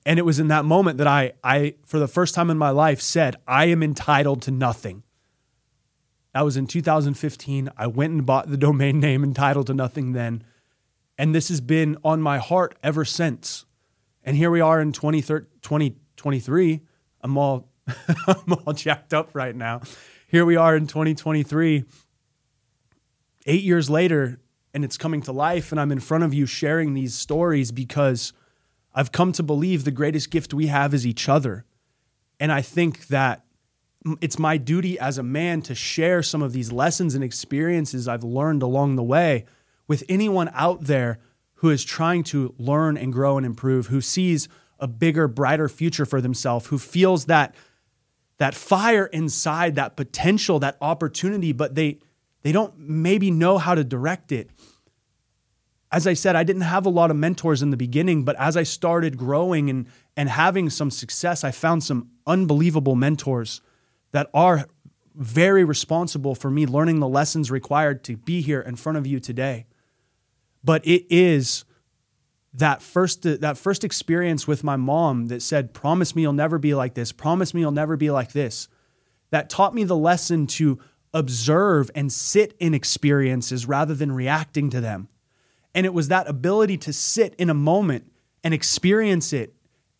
And 0.05 0.19
it 0.19 0.23
was 0.23 0.39
in 0.39 0.49
that 0.49 0.65
moment 0.65 0.97
that 0.99 1.07
I, 1.07 1.33
I, 1.43 1.75
for 1.85 1.99
the 1.99 2.07
first 2.07 2.35
time 2.35 2.49
in 2.49 2.57
my 2.57 2.69
life, 2.69 3.01
said, 3.01 3.37
I 3.47 3.65
am 3.65 3.81
entitled 3.81 4.41
to 4.43 4.51
nothing. 4.51 5.03
That 6.35 6.45
was 6.45 6.55
in 6.55 6.67
2015. 6.67 7.71
I 7.75 7.87
went 7.87 8.13
and 8.13 8.25
bought 8.27 8.47
the 8.47 8.57
domain 8.57 8.99
name 9.07 9.23
entitled 9.23 9.65
to 9.67 9.73
nothing 9.73 10.13
then. 10.13 10.43
And 11.17 11.33
this 11.33 11.49
has 11.49 11.61
been 11.61 11.97
on 12.03 12.21
my 12.21 12.37
heart 12.37 12.77
ever 12.83 13.05
since. 13.05 13.65
And 14.23 14.37
here 14.37 14.51
we 14.51 14.61
are 14.61 14.79
in 14.79 14.91
2023. 14.91 16.81
I'm 17.21 17.37
all, 17.37 17.69
I'm 18.27 18.53
all 18.53 18.73
jacked 18.73 19.15
up 19.15 19.33
right 19.33 19.55
now 19.55 19.81
here 20.35 20.45
we 20.45 20.57
are 20.57 20.75
in 20.75 20.85
2023, 20.85 21.85
eight 23.45 23.63
years 23.63 23.89
later, 23.89 24.41
and 24.73 24.83
it's 24.83 24.97
coming 24.97 25.21
to 25.21 25.31
life. 25.31 25.71
And 25.71 25.79
I'm 25.79 25.93
in 25.93 26.01
front 26.01 26.25
of 26.25 26.33
you 26.33 26.45
sharing 26.45 26.93
these 26.93 27.15
stories 27.15 27.71
because 27.71 28.33
I've 28.93 29.13
come 29.13 29.31
to 29.31 29.43
believe 29.43 29.85
the 29.85 29.91
greatest 29.91 30.31
gift 30.31 30.53
we 30.53 30.67
have 30.67 30.93
is 30.93 31.07
each 31.07 31.29
other. 31.29 31.63
And 32.37 32.51
I 32.51 32.61
think 32.61 33.07
that 33.07 33.44
it's 34.21 34.37
my 34.37 34.57
duty 34.57 34.99
as 34.99 35.17
a 35.17 35.23
man 35.23 35.61
to 35.63 35.75
share 35.75 36.21
some 36.21 36.41
of 36.41 36.53
these 36.53 36.71
lessons 36.71 37.15
and 37.15 37.23
experiences 37.23 38.07
I've 38.07 38.23
learned 38.23 38.61
along 38.61 38.95
the 38.95 39.03
way 39.03 39.45
with 39.87 40.03
anyone 40.07 40.49
out 40.53 40.83
there 40.83 41.19
who 41.55 41.69
is 41.69 41.83
trying 41.83 42.23
to 42.23 42.53
learn 42.57 42.97
and 42.97 43.11
grow 43.11 43.37
and 43.37 43.45
improve, 43.45 43.87
who 43.87 44.01
sees 44.01 44.47
a 44.79 44.87
bigger, 44.87 45.27
brighter 45.27 45.69
future 45.69 46.05
for 46.05 46.21
themselves, 46.21 46.67
who 46.67 46.77
feels 46.77 47.25
that 47.25 47.55
that 48.37 48.53
fire 48.53 49.05
inside, 49.05 49.75
that 49.75 49.95
potential, 49.95 50.59
that 50.59 50.77
opportunity, 50.81 51.53
but 51.53 51.75
they 51.75 51.99
they 52.43 52.51
don't 52.51 52.77
maybe 52.77 53.31
know 53.31 53.57
how 53.57 53.73
to 53.73 53.83
direct 53.83 54.31
it. 54.31 54.49
As 55.91 56.05
I 56.05 56.13
said, 56.13 56.35
I 56.35 56.43
didn't 56.43 56.63
have 56.63 56.85
a 56.85 56.89
lot 56.89 57.09
of 57.09 57.17
mentors 57.17 57.61
in 57.63 57.69
the 57.69 57.77
beginning, 57.77 58.25
but 58.25 58.35
as 58.35 58.57
I 58.57 58.63
started 58.63 59.17
growing 59.17 59.69
and 59.69 59.87
and 60.17 60.29
having 60.29 60.69
some 60.69 60.91
success, 60.91 61.43
I 61.43 61.51
found 61.51 61.83
some 61.83 62.09
unbelievable 62.27 62.95
mentors 62.95 63.61
that 64.15 64.29
are 64.33 64.65
very 65.13 65.65
responsible 65.65 66.35
for 66.35 66.49
me 66.49 66.65
learning 66.65 67.01
the 67.01 67.07
lessons 67.07 67.51
required 67.51 68.01
to 68.01 68.15
be 68.15 68.39
here 68.39 68.61
in 68.61 68.77
front 68.77 68.97
of 68.97 69.05
you 69.05 69.19
today. 69.19 69.65
But 70.63 70.87
it 70.87 71.05
is 71.09 71.65
that 72.53 72.81
first 72.81 73.23
that 73.23 73.57
first 73.57 73.83
experience 73.83 74.47
with 74.47 74.63
my 74.63 74.77
mom 74.77 75.25
that 75.25 75.41
said 75.41 75.73
promise 75.73 76.15
me 76.15 76.21
you'll 76.21 76.31
never 76.31 76.57
be 76.57 76.73
like 76.73 76.93
this. 76.93 77.11
Promise 77.11 77.53
me 77.53 77.59
you'll 77.59 77.71
never 77.71 77.97
be 77.97 78.09
like 78.09 78.31
this. 78.31 78.69
That 79.31 79.49
taught 79.49 79.75
me 79.75 79.83
the 79.83 79.97
lesson 79.97 80.47
to 80.47 80.79
observe 81.13 81.91
and 81.93 82.09
sit 82.09 82.55
in 82.57 82.73
experiences 82.73 83.65
rather 83.65 83.93
than 83.93 84.13
reacting 84.13 84.69
to 84.69 84.79
them. 84.79 85.09
And 85.73 85.85
it 85.85 85.93
was 85.93 86.07
that 86.07 86.29
ability 86.29 86.77
to 86.77 86.93
sit 86.93 87.35
in 87.35 87.49
a 87.49 87.53
moment 87.53 88.13
and 88.45 88.53
experience 88.53 89.33
it 89.33 89.53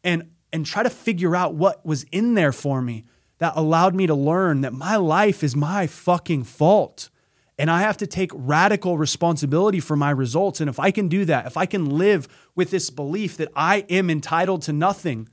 and 0.06 0.30
and 0.54 0.66
try 0.66 0.84
to 0.84 0.90
figure 0.90 1.36
out 1.36 1.54
what 1.54 1.86
was 1.86 2.06
in 2.14 2.36
there 2.36 2.54
for 2.54 2.82
me 2.82 3.04
that 3.38 3.54
allowed 3.56 3.96
me 3.96 4.08
to 4.08 4.16
learn 4.16 4.62
that 4.62 4.74
my 4.74 4.96
life 4.96 5.44
is 5.44 5.56
my 5.56 5.88
fucking 5.88 6.44
fault 6.44 7.10
and 7.58 7.72
I 7.72 7.82
have 7.82 7.98
to 7.98 8.08
take 8.08 8.32
radical 8.34 8.98
responsibility 8.98 9.80
for 9.80 9.96
my 9.96 10.10
results. 10.10 10.60
And 10.60 10.70
if 10.70 10.80
I 10.80 10.92
can 10.92 11.08
do 11.08 11.26
that, 11.26 11.46
if 11.46 11.56
I 11.56 11.66
can 11.66 11.90
live 11.98 12.28
with 12.54 12.70
this 12.70 12.90
belief 12.90 13.38
that 13.38 13.52
I 13.56 13.86
am 13.90 14.10
entitled 14.10 14.62
to 14.64 14.74
nothing, 14.74 15.30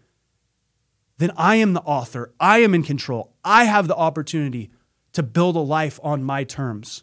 then 1.18 1.32
I 1.36 1.56
am 1.56 1.72
the 1.72 1.82
author. 1.82 2.32
I 2.38 2.60
am 2.60 2.74
in 2.74 2.84
control. 2.84 3.32
I 3.44 3.64
have 3.64 3.88
the 3.88 3.96
opportunity 3.96 4.70
to 5.12 5.22
build 5.22 5.56
a 5.56 5.60
life 5.60 5.98
on 6.02 6.22
my 6.22 6.44
terms. 6.44 7.02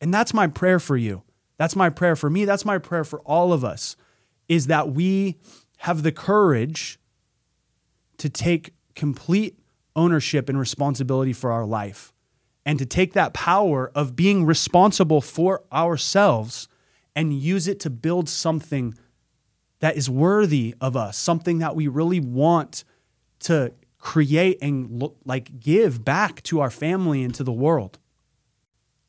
And 0.00 0.12
that's 0.12 0.32
my 0.32 0.46
prayer 0.46 0.80
for 0.80 0.96
you. 0.96 1.22
That's 1.58 1.76
my 1.76 1.90
prayer 1.90 2.16
for 2.16 2.30
me. 2.30 2.44
That's 2.44 2.64
my 2.64 2.78
prayer 2.78 3.04
for 3.04 3.20
all 3.20 3.52
of 3.52 3.64
us 3.64 3.96
is 4.48 4.68
that 4.68 4.90
we 4.90 5.36
have 5.78 6.02
the 6.02 6.12
courage 6.12 6.98
to 8.18 8.28
take 8.28 8.74
complete 8.94 9.58
ownership 9.96 10.48
and 10.48 10.58
responsibility 10.58 11.32
for 11.32 11.50
our 11.50 11.66
life 11.66 12.12
and 12.64 12.78
to 12.78 12.86
take 12.86 13.14
that 13.14 13.32
power 13.32 13.90
of 13.94 14.14
being 14.14 14.44
responsible 14.44 15.20
for 15.20 15.62
ourselves 15.72 16.68
and 17.14 17.32
use 17.32 17.66
it 17.66 17.80
to 17.80 17.88
build 17.88 18.28
something 18.28 18.94
that 19.80 19.96
is 19.96 20.08
worthy 20.08 20.74
of 20.80 20.96
us, 20.96 21.16
something 21.16 21.58
that 21.58 21.74
we 21.74 21.88
really 21.88 22.20
want 22.20 22.84
to 23.40 23.72
create 23.98 24.58
and 24.62 25.10
like 25.24 25.58
give 25.58 26.04
back 26.04 26.42
to 26.42 26.60
our 26.60 26.70
family 26.70 27.22
and 27.22 27.34
to 27.34 27.42
the 27.42 27.52
world. 27.52 27.98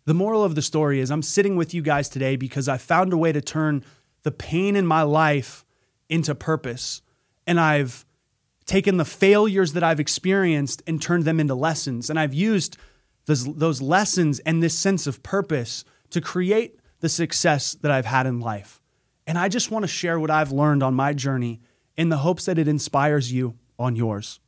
The 0.06 0.14
moral 0.14 0.44
of 0.44 0.56
the 0.56 0.62
story 0.62 1.00
is 1.00 1.12
I'm 1.12 1.22
sitting 1.22 1.56
with 1.56 1.74
you 1.74 1.82
guys 1.82 2.10
today 2.10 2.36
because 2.36 2.70
I 2.70 2.78
found 2.78 3.12
a 3.12 3.18
way 3.18 3.32
to 3.32 3.42
turn 3.42 3.84
the 4.24 4.32
pain 4.32 4.76
in 4.76 4.86
my 4.86 5.02
life 5.04 5.66
into 6.10 6.34
purpose. 6.34 7.02
And 7.46 7.60
I've 7.60 8.06
taken 8.68 8.98
the 8.98 9.06
failures 9.06 9.74
that 9.74 9.84
I've 9.84 10.00
experienced 10.00 10.84
and 10.86 11.02
turned 11.02 11.26
them 11.26 11.40
into 11.40 11.56
lessons. 11.56 12.10
And 12.10 12.20
I've 12.20 12.34
used 12.34 12.78
those, 13.26 13.46
those 13.56 13.82
lessons 13.82 14.40
and 14.40 14.62
this 14.62 14.78
sense 14.78 15.08
of 15.08 15.24
purpose 15.24 15.84
to 16.12 16.22
create 16.22 16.80
the 17.00 17.10
success 17.10 17.74
that 17.82 17.92
I've 17.92 18.06
had 18.06 18.28
in 18.28 18.40
life. 18.40 18.82
And 19.26 19.38
I 19.38 19.50
just 19.50 19.72
want 19.72 19.84
to 19.84 19.88
share 19.88 20.20
what 20.20 20.32
I've 20.32 20.52
learned 20.52 20.84
on 20.84 20.94
my 20.94 21.14
journey 21.14 21.62
in 21.96 22.10
the 22.10 22.18
hopes 22.18 22.46
that 22.46 22.60
it 22.60 22.68
inspires 22.68 23.32
you 23.32 23.58
on 23.80 23.96
yours. 23.96 24.40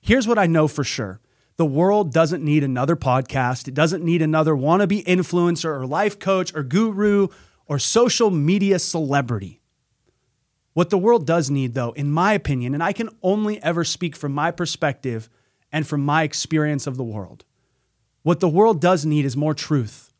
Here's 0.00 0.26
what 0.26 0.38
I 0.38 0.46
know 0.46 0.66
for 0.66 0.84
sure 0.84 1.20
the 1.56 1.66
world 1.66 2.12
doesn't 2.12 2.44
need 2.44 2.62
another 2.62 2.96
podcast, 2.96 3.68
it 3.68 3.74
doesn't 3.74 4.04
need 4.04 4.22
another 4.22 4.54
wannabe 4.54 5.04
influencer 5.04 5.76
or 5.76 5.86
life 5.86 6.18
coach 6.18 6.54
or 6.54 6.62
guru 6.62 7.28
or 7.66 7.78
social 7.78 8.30
media 8.30 8.78
celebrity. 8.78 9.57
What 10.78 10.90
the 10.90 10.96
world 10.96 11.26
does 11.26 11.50
need, 11.50 11.74
though, 11.74 11.90
in 11.90 12.08
my 12.08 12.34
opinion, 12.34 12.72
and 12.72 12.84
I 12.84 12.92
can 12.92 13.08
only 13.20 13.60
ever 13.64 13.82
speak 13.82 14.14
from 14.14 14.30
my 14.30 14.52
perspective 14.52 15.28
and 15.72 15.84
from 15.84 16.04
my 16.04 16.22
experience 16.22 16.86
of 16.86 16.96
the 16.96 17.02
world, 17.02 17.44
what 18.22 18.38
the 18.38 18.48
world 18.48 18.80
does 18.80 19.04
need 19.04 19.24
is 19.24 19.36
more 19.36 19.54
truth, 19.54 20.12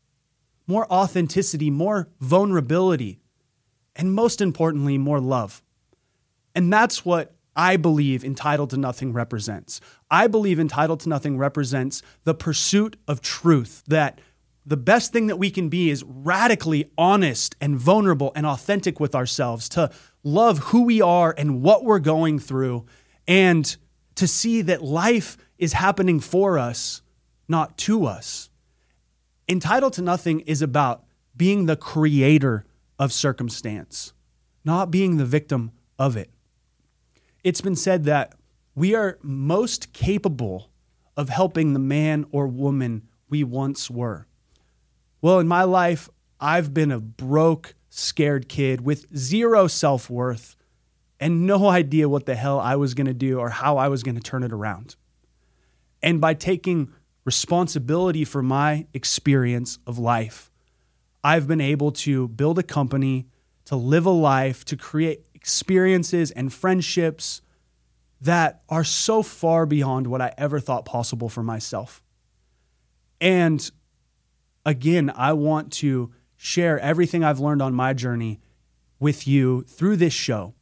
more 0.66 0.92
authenticity, 0.92 1.70
more 1.70 2.08
vulnerability, 2.18 3.20
and 3.94 4.12
most 4.12 4.40
importantly, 4.40 4.98
more 4.98 5.20
love. 5.20 5.62
And 6.56 6.72
that's 6.72 7.04
what 7.04 7.36
I 7.54 7.76
believe 7.76 8.24
Entitled 8.24 8.70
to 8.70 8.76
Nothing 8.76 9.12
represents. 9.12 9.80
I 10.10 10.26
believe 10.26 10.58
Entitled 10.58 10.98
to 11.02 11.08
Nothing 11.08 11.38
represents 11.38 12.02
the 12.24 12.34
pursuit 12.34 12.96
of 13.06 13.20
truth, 13.20 13.84
that 13.86 14.20
the 14.68 14.76
best 14.76 15.12
thing 15.12 15.28
that 15.28 15.38
we 15.38 15.50
can 15.50 15.70
be 15.70 15.88
is 15.88 16.04
radically 16.06 16.90
honest 16.98 17.56
and 17.58 17.78
vulnerable 17.78 18.32
and 18.36 18.44
authentic 18.44 19.00
with 19.00 19.14
ourselves, 19.14 19.66
to 19.70 19.90
love 20.22 20.58
who 20.58 20.82
we 20.82 21.00
are 21.00 21.34
and 21.36 21.62
what 21.62 21.84
we're 21.84 21.98
going 21.98 22.38
through, 22.38 22.84
and 23.26 23.76
to 24.14 24.26
see 24.26 24.60
that 24.60 24.82
life 24.82 25.38
is 25.56 25.72
happening 25.72 26.20
for 26.20 26.58
us, 26.58 27.00
not 27.48 27.78
to 27.78 28.04
us. 28.04 28.50
Entitled 29.48 29.94
to 29.94 30.02
Nothing 30.02 30.40
is 30.40 30.60
about 30.60 31.04
being 31.34 31.64
the 31.64 31.76
creator 31.76 32.66
of 32.98 33.10
circumstance, 33.10 34.12
not 34.64 34.90
being 34.90 35.16
the 35.16 35.24
victim 35.24 35.72
of 35.98 36.14
it. 36.14 36.30
It's 37.42 37.62
been 37.62 37.76
said 37.76 38.04
that 38.04 38.34
we 38.74 38.94
are 38.94 39.18
most 39.22 39.94
capable 39.94 40.70
of 41.16 41.30
helping 41.30 41.72
the 41.72 41.78
man 41.78 42.26
or 42.30 42.46
woman 42.46 43.08
we 43.30 43.42
once 43.42 43.90
were. 43.90 44.26
Well, 45.20 45.38
in 45.40 45.48
my 45.48 45.64
life, 45.64 46.08
I've 46.40 46.72
been 46.72 46.92
a 46.92 47.00
broke, 47.00 47.74
scared 47.90 48.48
kid 48.48 48.82
with 48.82 49.06
zero 49.16 49.66
self 49.66 50.08
worth 50.08 50.56
and 51.18 51.46
no 51.46 51.68
idea 51.68 52.08
what 52.08 52.26
the 52.26 52.36
hell 52.36 52.60
I 52.60 52.76
was 52.76 52.94
going 52.94 53.06
to 53.06 53.14
do 53.14 53.38
or 53.38 53.50
how 53.50 53.76
I 53.76 53.88
was 53.88 54.02
going 54.02 54.14
to 54.14 54.20
turn 54.20 54.42
it 54.42 54.52
around. 54.52 54.96
And 56.02 56.20
by 56.20 56.34
taking 56.34 56.92
responsibility 57.24 58.24
for 58.24 58.42
my 58.42 58.86
experience 58.94 59.78
of 59.86 59.98
life, 59.98 60.50
I've 61.24 61.48
been 61.48 61.60
able 61.60 61.90
to 61.92 62.28
build 62.28 62.58
a 62.58 62.62
company, 62.62 63.26
to 63.64 63.76
live 63.76 64.06
a 64.06 64.10
life, 64.10 64.64
to 64.66 64.76
create 64.76 65.26
experiences 65.34 66.30
and 66.30 66.52
friendships 66.52 67.42
that 68.20 68.62
are 68.68 68.84
so 68.84 69.22
far 69.22 69.66
beyond 69.66 70.06
what 70.06 70.20
I 70.20 70.32
ever 70.38 70.60
thought 70.60 70.84
possible 70.84 71.28
for 71.28 71.42
myself. 71.42 72.02
And 73.20 73.68
again, 74.68 75.10
I 75.16 75.32
want 75.32 75.72
to 75.74 76.12
share 76.36 76.78
everything 76.78 77.24
I've 77.24 77.40
learned 77.40 77.62
on 77.62 77.74
my 77.74 77.94
journey 77.94 78.38
with 79.00 79.26
you 79.26 79.62
through 79.62 79.96
this 79.96 80.12
show. 80.12 80.54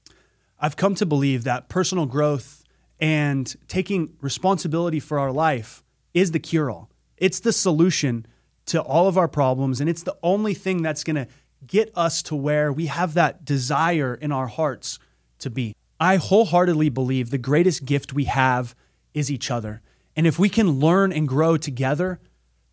I've 0.60 0.76
come 0.76 0.94
to 0.94 1.06
believe 1.06 1.42
that 1.44 1.68
personal 1.68 2.06
growth 2.06 2.62
and 3.00 3.54
taking 3.66 4.14
responsibility 4.20 5.00
for 5.00 5.18
our 5.18 5.32
life 5.32 5.82
is 6.14 6.30
the 6.30 6.38
cure 6.38 6.70
all. 6.70 6.88
It's 7.16 7.40
the 7.40 7.52
solution 7.52 8.26
to 8.66 8.80
all 8.80 9.08
of 9.08 9.18
our 9.18 9.28
problems. 9.28 9.80
And 9.80 9.90
it's 9.90 10.04
the 10.04 10.16
only 10.22 10.54
thing 10.54 10.82
that's 10.82 11.02
going 11.02 11.16
to 11.16 11.26
get 11.66 11.90
us 11.96 12.22
to 12.22 12.36
where 12.36 12.72
we 12.72 12.86
have 12.86 13.14
that 13.14 13.44
desire 13.44 14.14
in 14.14 14.30
our 14.30 14.46
hearts 14.46 15.00
to 15.40 15.50
be. 15.50 15.74
I 15.98 16.16
wholeheartedly 16.16 16.90
believe 16.90 17.30
the 17.30 17.38
greatest 17.38 17.84
gift 17.84 18.12
we 18.12 18.24
have 18.24 18.74
is 19.14 19.32
each 19.32 19.50
other. 19.50 19.82
And 20.14 20.26
if 20.26 20.38
we 20.38 20.48
can 20.48 20.78
learn 20.78 21.12
and 21.12 21.26
grow 21.26 21.56
together, 21.56 22.20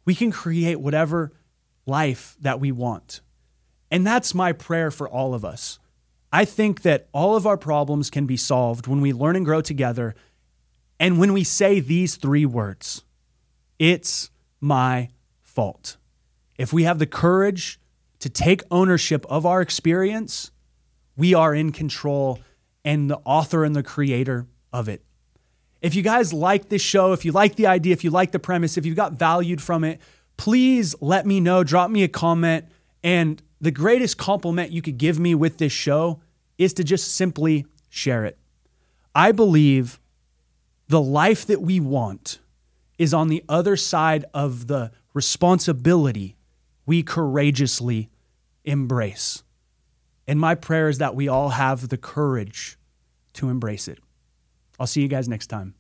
we 0.06 0.16
can 0.16 0.32
create 0.32 0.80
whatever 0.80 1.32
life 1.86 2.36
that 2.42 2.60
we 2.60 2.72
want. 2.72 3.22
And 3.92 4.06
that's 4.06 4.34
my 4.34 4.54
prayer 4.54 4.92
for 4.92 5.08
all 5.08 5.34
of 5.34 5.46
us. 5.46 5.80
I 6.32 6.46
think 6.46 6.82
that 6.82 7.08
all 7.14 7.36
of 7.36 7.46
our 7.46 7.58
problems 7.58 8.10
can 8.10 8.26
be 8.26 8.38
solved 8.38 8.88
when 8.88 9.02
we 9.02 9.14
learn 9.14 9.36
and 9.36 9.46
grow 9.46 9.62
together 9.62 10.16
and 11.00 11.20
when 11.20 11.34
we 11.34 11.44
say 11.44 11.80
these 11.80 12.16
three 12.16 12.46
words 12.46 13.04
It's 13.78 14.32
my 14.60 15.10
fault. 15.42 15.98
If 16.58 16.74
we 16.74 16.84
have 16.84 17.00
the 17.00 17.06
courage 17.06 17.80
to 18.20 18.30
take 18.30 18.62
ownership 18.72 19.26
of 19.30 19.46
our 19.46 19.62
experience, 19.62 20.52
we 21.16 21.34
are 21.34 21.54
in 21.54 21.72
control 21.72 22.40
and 22.84 23.10
the 23.10 23.20
author 23.26 23.64
and 23.64 23.76
the 23.76 23.84
creator 23.84 24.48
of 24.72 24.90
it. 24.90 25.04
If 25.84 25.96
you 25.96 26.02
guys 26.02 26.32
like 26.34 26.70
this 26.70 26.82
show, 26.82 27.12
if 27.12 27.26
you 27.26 27.34
like 27.34 27.56
the 27.56 27.68
idea, 27.68 27.92
if 27.92 28.06
you 28.06 28.10
like 28.10 28.32
the 28.32 28.40
premise, 28.40 28.78
if 28.78 28.86
you 28.86 28.96
got 28.96 29.14
valued 29.14 29.62
from 29.62 29.84
it, 29.84 30.00
please 30.38 30.96
let 31.02 31.26
me 31.26 31.42
know. 31.42 31.64
Drop 31.66 31.92
me 31.92 32.04
a 32.04 32.08
comment. 32.08 32.66
And 33.04 33.44
the 33.60 33.70
greatest 33.70 34.18
compliment 34.18 34.72
you 34.72 34.82
could 34.82 34.98
give 34.98 35.20
me 35.20 35.36
with 35.36 35.58
this 35.58 35.74
show 35.74 36.22
is 36.58 36.74
to 36.76 36.86
just 36.86 37.14
simply 37.14 37.66
share 37.90 38.24
it. 38.24 38.38
I 39.14 39.34
believe 39.34 40.00
the 40.88 41.02
life 41.02 41.46
that 41.48 41.62
we 41.62 41.82
want 41.82 42.40
is 42.98 43.14
on 43.14 43.28
the 43.28 43.44
other 43.50 43.76
side 43.76 44.24
of 44.34 44.68
the 44.68 44.92
responsibility 45.14 46.38
we 46.86 47.04
courageously 47.04 48.10
embrace. 48.64 49.44
And 50.28 50.40
my 50.40 50.56
prayer 50.56 50.88
is 50.88 51.00
that 51.00 51.14
we 51.14 51.28
all 51.28 51.50
have 51.50 51.90
the 51.90 51.98
courage 51.98 52.78
to 53.34 53.50
embrace 53.50 53.90
it. 53.90 54.00
I'll 54.80 54.88
see 54.88 55.02
you 55.02 55.08
guys 55.08 55.28
next 55.30 55.48
time. 55.48 55.76